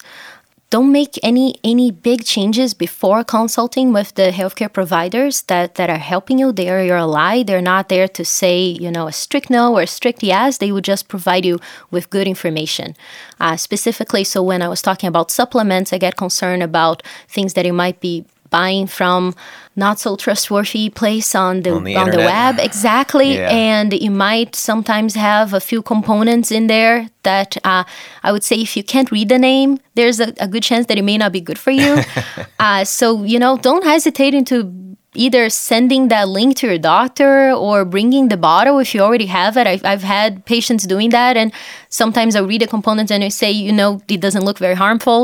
Don't 0.68 0.90
make 0.90 1.16
any 1.22 1.54
any 1.62 1.92
big 1.92 2.24
changes 2.24 2.74
before 2.74 3.22
consulting 3.22 3.92
with 3.92 4.14
the 4.14 4.32
healthcare 4.32 4.72
providers 4.72 5.42
that, 5.42 5.76
that 5.76 5.88
are 5.88 5.96
helping 5.96 6.40
you. 6.40 6.50
They 6.50 6.68
are 6.68 6.82
your 6.82 6.96
ally. 6.96 7.44
They're 7.44 7.62
not 7.62 7.88
there 7.88 8.08
to 8.08 8.24
say, 8.24 8.64
you 8.64 8.90
know, 8.90 9.06
a 9.06 9.12
strict 9.12 9.48
no 9.48 9.76
or 9.76 9.82
a 9.82 9.86
strict 9.86 10.24
yes. 10.24 10.58
They 10.58 10.72
would 10.72 10.82
just 10.82 11.06
provide 11.06 11.44
you 11.44 11.60
with 11.92 12.10
good 12.10 12.26
information. 12.26 12.96
Uh, 13.38 13.56
specifically, 13.56 14.24
so 14.24 14.42
when 14.42 14.60
I 14.60 14.68
was 14.68 14.82
talking 14.82 15.06
about 15.06 15.30
supplements, 15.30 15.92
I 15.92 15.98
get 15.98 16.16
concerned 16.16 16.64
about 16.64 17.04
things 17.28 17.54
that 17.54 17.64
you 17.64 17.72
might 17.72 18.00
be 18.00 18.24
buying 18.56 18.86
from 18.98 19.34
not 19.84 19.96
so 20.04 20.10
trustworthy 20.16 20.84
place 21.00 21.30
on 21.34 21.54
the 21.64 21.72
On 21.78 21.84
the 21.84 21.96
on 22.02 22.10
the 22.10 22.22
web. 22.32 22.54
Exactly. 22.68 23.30
Yeah. 23.34 23.50
and 23.76 23.88
you 24.06 24.10
might 24.28 24.50
sometimes 24.70 25.12
have 25.28 25.48
a 25.60 25.60
few 25.70 25.80
components 25.92 26.48
in 26.58 26.64
there 26.74 26.96
that 27.28 27.50
uh, 27.70 27.84
i 28.26 28.28
would 28.32 28.44
say 28.48 28.56
if 28.66 28.70
you 28.76 28.84
can't 28.92 29.10
read 29.16 29.28
the 29.34 29.40
name 29.50 29.70
there's 29.98 30.18
a, 30.26 30.28
a 30.46 30.48
good 30.52 30.64
chance 30.70 30.84
that 30.88 30.96
it 31.00 31.04
may 31.10 31.18
not 31.22 31.32
be 31.38 31.42
good 31.48 31.60
for 31.66 31.72
you. 31.82 31.92
Uh, 32.66 32.82
so 32.98 33.06
you 33.32 33.38
know 33.42 33.52
don't 33.68 33.84
hesitate 33.94 34.34
into 34.40 34.56
either 35.26 35.42
sending 35.50 36.02
that 36.08 36.26
link 36.28 36.50
to 36.60 36.64
your 36.70 36.78
doctor 36.94 37.32
or 37.66 37.84
bringing 37.94 38.24
the 38.32 38.36
bottle 38.48 38.76
if 38.84 38.88
you 38.94 39.00
already 39.06 39.26
have 39.26 39.56
it. 39.60 39.66
I've, 39.72 39.84
I've 39.92 40.02
had 40.16 40.30
patients 40.54 40.82
doing 40.94 41.10
that 41.18 41.34
and 41.40 41.48
sometimes 42.00 42.32
i 42.36 42.40
read 42.50 42.60
the 42.64 42.70
components 42.76 43.10
and 43.14 43.22
i 43.28 43.30
say 43.42 43.50
you 43.66 43.72
know 43.80 43.90
it 44.14 44.20
doesn't 44.26 44.44
look 44.48 44.58
very 44.66 44.78
harmful 44.84 45.20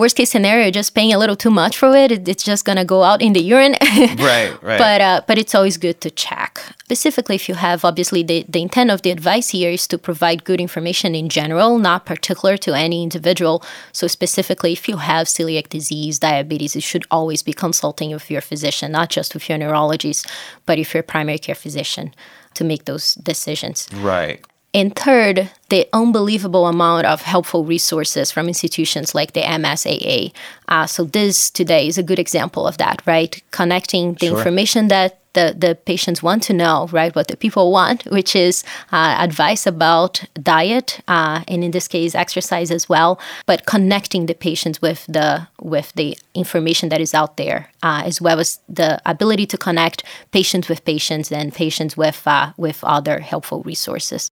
worst 0.00 0.16
case 0.16 0.30
scenario 0.30 0.70
just 0.70 0.94
paying 0.94 1.12
a 1.12 1.18
little 1.18 1.36
too 1.36 1.50
much 1.50 1.76
for 1.76 1.94
it, 1.94 2.10
it 2.10 2.26
it's 2.26 2.42
just 2.42 2.64
gonna 2.64 2.86
go 2.94 3.02
out 3.02 3.20
in 3.20 3.32
the 3.34 3.42
urine 3.54 3.74
Right, 4.30 4.50
right. 4.62 4.78
but 4.84 5.00
uh, 5.00 5.20
but 5.28 5.36
it's 5.36 5.54
always 5.54 5.76
good 5.76 6.00
to 6.00 6.10
check 6.10 6.52
specifically 6.84 7.36
if 7.36 7.48
you 7.50 7.54
have 7.54 7.84
obviously 7.84 8.22
the, 8.22 8.44
the 8.48 8.62
intent 8.62 8.90
of 8.90 9.02
the 9.02 9.10
advice 9.10 9.50
here 9.50 9.70
is 9.70 9.86
to 9.88 9.98
provide 9.98 10.44
good 10.44 10.60
information 10.60 11.14
in 11.14 11.28
general 11.28 11.78
not 11.78 12.06
particular 12.06 12.56
to 12.56 12.72
any 12.72 13.02
individual 13.02 13.62
so 13.92 14.06
specifically 14.06 14.72
if 14.72 14.88
you 14.88 14.96
have 14.96 15.26
celiac 15.26 15.68
disease 15.68 16.18
diabetes 16.18 16.74
you 16.74 16.80
should 16.80 17.04
always 17.10 17.42
be 17.42 17.52
consulting 17.52 18.10
with 18.10 18.30
your 18.30 18.40
physician 18.40 18.92
not 18.92 19.10
just 19.10 19.34
with 19.34 19.48
your 19.48 19.58
neurologist 19.58 20.26
but 20.64 20.78
if 20.78 20.94
your 20.94 21.02
primary 21.02 21.38
care 21.38 21.54
physician 21.54 22.14
to 22.54 22.64
make 22.64 22.86
those 22.86 23.14
decisions 23.16 23.86
right. 23.96 24.44
And 24.72 24.94
third, 24.94 25.50
the 25.68 25.88
unbelievable 25.92 26.66
amount 26.66 27.06
of 27.06 27.22
helpful 27.22 27.64
resources 27.64 28.30
from 28.30 28.48
institutions 28.48 29.14
like 29.14 29.32
the 29.32 29.42
MSAA. 29.42 30.32
Uh, 30.68 30.86
so 30.86 31.04
this 31.04 31.50
today 31.50 31.88
is 31.88 31.98
a 31.98 32.02
good 32.02 32.18
example 32.18 32.66
of 32.66 32.78
that, 32.78 33.02
right? 33.06 33.42
Connecting 33.50 34.14
the 34.14 34.28
Sure. 34.28 34.38
information 34.38 34.88
that 34.88 35.16
the, 35.32 35.54
the 35.56 35.76
patients 35.76 36.22
want 36.22 36.42
to 36.44 36.52
know, 36.52 36.88
right? 36.90 37.14
What 37.14 37.28
the 37.28 37.36
people 37.36 37.70
want, 37.70 38.04
which 38.06 38.34
is 38.34 38.64
uh, 38.90 39.16
advice 39.18 39.66
about 39.66 40.24
diet, 40.34 41.00
uh, 41.06 41.42
and 41.46 41.62
in 41.62 41.70
this 41.70 41.86
case, 41.86 42.14
exercise 42.16 42.70
as 42.72 42.88
well. 42.88 43.20
But 43.46 43.66
connecting 43.66 44.26
the 44.26 44.34
patients 44.34 44.82
with 44.82 45.06
the 45.06 45.46
with 45.60 45.92
the 45.92 46.18
information 46.34 46.88
that 46.88 47.00
is 47.00 47.14
out 47.14 47.36
there, 47.36 47.70
uh, 47.82 48.02
as 48.04 48.20
well 48.20 48.40
as 48.40 48.58
the 48.68 49.00
ability 49.06 49.46
to 49.46 49.56
connect 49.56 50.02
patients 50.32 50.68
with 50.68 50.84
patients 50.84 51.30
and 51.30 51.54
patients 51.54 51.96
with 51.96 52.26
uh, 52.26 52.52
with 52.56 52.82
other 52.82 53.20
helpful 53.20 53.62
resources. 53.62 54.30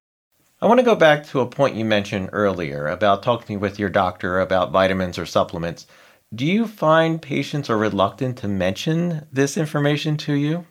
I 0.61 0.67
want 0.67 0.79
to 0.81 0.85
go 0.85 0.97
back 0.97 1.25
to 1.29 1.41
a 1.41 1.47
point 1.47 1.77
you 1.77 1.85
mentioned 1.85 2.31
earlier 2.33 2.89
about 2.89 3.23
talking 3.23 3.61
with 3.61 3.79
your 3.79 3.89
doctor 3.89 4.41
about 4.41 4.73
vitamins 4.73 5.17
or 5.17 5.25
supplements. 5.25 5.87
Do 6.35 6.45
you 6.45 6.67
find 6.67 7.23
patients 7.23 7.71
are 7.71 7.79
reluctant 7.79 8.39
to 8.39 8.49
mention 8.49 9.27
this 9.33 9.57
information 9.57 10.17
to 10.19 10.33
you? 10.33 10.67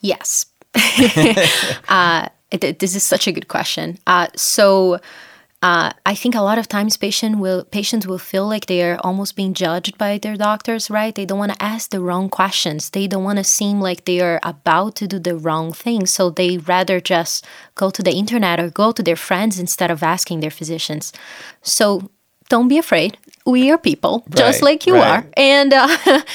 Yes. 0.00 0.46
uh, 1.88 2.28
this 2.50 2.94
is 2.94 3.02
such 3.02 3.26
a 3.26 3.32
good 3.32 3.48
question. 3.48 3.98
Uh, 4.06 4.28
so, 4.36 5.00
uh, 5.64 5.90
I 6.04 6.14
think 6.14 6.34
a 6.34 6.42
lot 6.42 6.58
of 6.58 6.68
times 6.68 6.98
patient 6.98 7.38
will 7.38 7.64
patients 7.64 8.06
will 8.06 8.18
feel 8.18 8.46
like 8.46 8.66
they 8.66 8.82
are 8.82 8.98
almost 9.00 9.34
being 9.34 9.54
judged 9.54 9.96
by 9.96 10.18
their 10.18 10.36
doctors, 10.36 10.90
right? 10.90 11.14
They 11.14 11.24
don't 11.24 11.38
want 11.38 11.54
to 11.54 11.62
ask 11.62 11.88
the 11.88 12.00
wrong 12.00 12.28
questions. 12.28 12.90
They 12.90 13.06
don't 13.06 13.24
want 13.24 13.38
to 13.38 13.44
seem 13.44 13.80
like 13.80 14.04
they 14.04 14.20
are 14.20 14.40
about 14.42 14.94
to 14.96 15.06
do 15.06 15.18
the 15.18 15.36
wrong 15.36 15.72
thing. 15.72 16.04
So 16.04 16.28
they 16.28 16.58
rather 16.58 17.00
just 17.00 17.46
go 17.76 17.88
to 17.88 18.02
the 18.02 18.12
internet 18.12 18.60
or 18.60 18.68
go 18.68 18.92
to 18.92 19.02
their 19.02 19.16
friends 19.16 19.58
instead 19.58 19.90
of 19.90 20.02
asking 20.02 20.40
their 20.40 20.50
physicians. 20.50 21.14
So 21.62 22.10
don't 22.50 22.68
be 22.68 22.76
afraid. 22.76 23.16
We 23.46 23.70
are 23.70 23.78
people, 23.78 24.26
just 24.36 24.60
like 24.60 24.86
you 24.86 24.96
right. 24.96 25.24
are, 25.24 25.26
and. 25.34 25.72
Uh, 25.72 26.20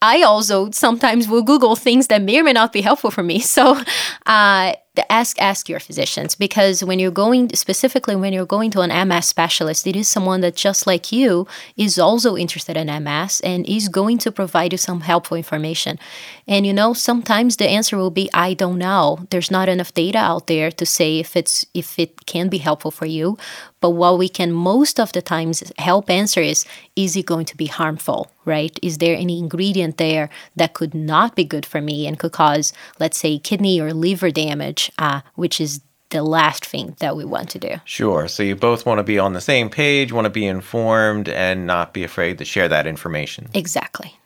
I 0.00 0.22
also 0.22 0.70
sometimes 0.70 1.26
will 1.26 1.42
Google 1.42 1.74
things 1.74 2.06
that 2.06 2.22
may 2.22 2.38
or 2.38 2.44
may 2.44 2.52
not 2.52 2.72
be 2.72 2.82
helpful 2.82 3.10
for 3.10 3.24
me. 3.24 3.40
So, 3.40 3.82
uh, 4.26 4.74
ask 5.10 5.40
ask 5.40 5.68
your 5.68 5.80
physicians 5.80 6.34
because 6.34 6.82
when 6.84 6.98
you're 6.98 7.10
going 7.10 7.50
specifically 7.54 8.16
when 8.16 8.32
you're 8.32 8.46
going 8.46 8.70
to 8.72 8.80
an 8.80 9.08
MS 9.08 9.26
specialist, 9.26 9.86
it 9.86 9.96
is 9.96 10.08
someone 10.08 10.40
that 10.40 10.56
just 10.56 10.86
like 10.86 11.12
you 11.12 11.46
is 11.76 11.98
also 11.98 12.36
interested 12.36 12.76
in 12.76 12.86
MS 13.04 13.40
and 13.40 13.66
is 13.68 13.88
going 13.88 14.18
to 14.18 14.32
provide 14.32 14.72
you 14.72 14.78
some 14.78 15.00
helpful 15.00 15.36
information. 15.36 15.98
And 16.46 16.66
you 16.66 16.72
know, 16.72 16.92
sometimes 16.92 17.56
the 17.56 17.68
answer 17.68 17.96
will 17.96 18.10
be 18.10 18.30
I 18.32 18.54
don't 18.54 18.78
know. 18.78 19.26
There's 19.30 19.50
not 19.50 19.68
enough 19.68 19.94
data 19.94 20.18
out 20.18 20.46
there 20.46 20.70
to 20.70 20.86
say 20.86 21.18
if 21.18 21.36
it's 21.36 21.64
if 21.74 21.98
it 21.98 22.26
can 22.26 22.48
be 22.48 22.58
helpful 22.58 22.90
for 22.90 23.06
you. 23.06 23.36
But 23.80 23.90
what 23.90 24.18
we 24.18 24.28
can 24.28 24.52
most 24.52 24.98
of 24.98 25.12
the 25.12 25.22
times 25.22 25.62
help 25.78 26.10
answer 26.10 26.40
is 26.40 26.64
is 26.96 27.16
it 27.16 27.26
going 27.26 27.44
to 27.46 27.56
be 27.56 27.66
harmful, 27.66 28.30
right? 28.44 28.76
Is 28.82 28.98
there 28.98 29.14
any 29.14 29.38
ingredient 29.38 29.98
there 29.98 30.30
that 30.56 30.74
could 30.74 30.94
not 30.94 31.36
be 31.36 31.44
good 31.44 31.64
for 31.64 31.80
me 31.80 32.06
and 32.06 32.18
could 32.18 32.32
cause, 32.32 32.72
let's 32.98 33.18
say, 33.18 33.38
kidney 33.38 33.80
or 33.80 33.92
liver 33.94 34.30
damage, 34.30 34.87
uh, 34.98 35.20
which 35.34 35.60
is 35.60 35.80
the 36.10 36.22
last 36.22 36.64
thing 36.64 36.96
that 37.00 37.16
we 37.16 37.24
want 37.24 37.50
to 37.50 37.58
do. 37.58 37.76
Sure. 37.84 38.28
So 38.28 38.42
you 38.42 38.56
both 38.56 38.86
want 38.86 38.98
to 38.98 39.02
be 39.02 39.18
on 39.18 39.34
the 39.34 39.40
same 39.40 39.68
page, 39.68 40.12
want 40.12 40.24
to 40.24 40.30
be 40.30 40.46
informed, 40.46 41.28
and 41.28 41.66
not 41.66 41.92
be 41.92 42.02
afraid 42.02 42.38
to 42.38 42.44
share 42.44 42.68
that 42.68 42.86
information. 42.86 43.48
Exactly. 43.54 44.18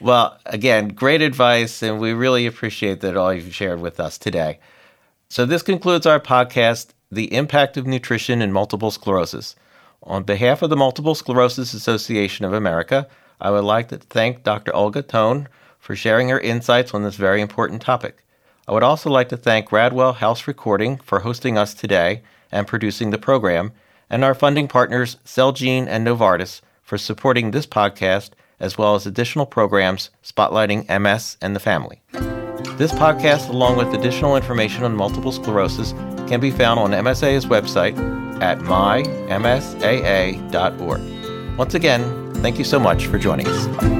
Well, 0.00 0.38
again, 0.46 0.88
great 0.88 1.22
advice, 1.22 1.82
and 1.82 2.00
we 2.00 2.12
really 2.12 2.46
appreciate 2.46 3.00
that 3.00 3.16
all 3.16 3.34
you've 3.34 3.54
shared 3.54 3.80
with 3.80 3.98
us 3.98 4.16
today. 4.16 4.60
So, 5.28 5.44
this 5.44 5.62
concludes 5.62 6.06
our 6.06 6.20
podcast, 6.20 6.90
The 7.10 7.34
Impact 7.34 7.76
of 7.76 7.86
Nutrition 7.86 8.40
in 8.40 8.52
Multiple 8.52 8.92
Sclerosis. 8.92 9.56
On 10.04 10.22
behalf 10.22 10.62
of 10.62 10.70
the 10.70 10.76
Multiple 10.76 11.16
Sclerosis 11.16 11.74
Association 11.74 12.44
of 12.44 12.52
America, 12.52 13.08
I 13.40 13.50
would 13.50 13.64
like 13.64 13.88
to 13.88 13.98
thank 13.98 14.44
Dr. 14.44 14.74
Olga 14.74 15.02
Tone 15.02 15.48
for 15.78 15.96
sharing 15.96 16.28
her 16.28 16.40
insights 16.40 16.94
on 16.94 17.02
this 17.02 17.16
very 17.16 17.40
important 17.40 17.82
topic. 17.82 18.24
I 18.68 18.72
would 18.72 18.82
also 18.82 19.08
like 19.08 19.30
to 19.30 19.36
thank 19.38 19.70
Radwell 19.70 20.16
House 20.16 20.46
Recording 20.46 20.98
for 20.98 21.20
hosting 21.20 21.56
us 21.56 21.72
today 21.72 22.20
and 22.52 22.66
producing 22.66 23.08
the 23.08 23.16
program, 23.16 23.72
and 24.10 24.22
our 24.22 24.34
funding 24.34 24.68
partners, 24.68 25.16
Celgene 25.24 25.86
and 25.86 26.06
Novartis, 26.06 26.60
for 26.82 26.98
supporting 26.98 27.50
this 27.50 27.66
podcast, 27.66 28.32
as 28.60 28.76
well 28.76 28.94
as 28.94 29.06
additional 29.06 29.46
programs 29.46 30.10
spotlighting 30.22 30.86
MS 31.00 31.38
and 31.40 31.56
the 31.56 31.60
family. 31.60 32.02
This 32.76 32.92
podcast, 32.92 33.48
along 33.48 33.78
with 33.78 33.94
additional 33.94 34.36
information 34.36 34.84
on 34.84 34.94
multiple 34.94 35.32
sclerosis, 35.32 35.92
can 36.28 36.38
be 36.38 36.50
found 36.50 36.78
on 36.78 36.90
MSA's 36.90 37.46
website 37.46 37.96
at 38.42 38.58
mymsaa.org. 38.58 39.88
Once 41.58 41.72
again, 41.74 42.34
thank 42.34 42.58
you 42.58 42.64
so 42.64 42.78
much 42.78 43.06
for 43.06 43.18
joining 43.18 43.46
us. 43.48 43.97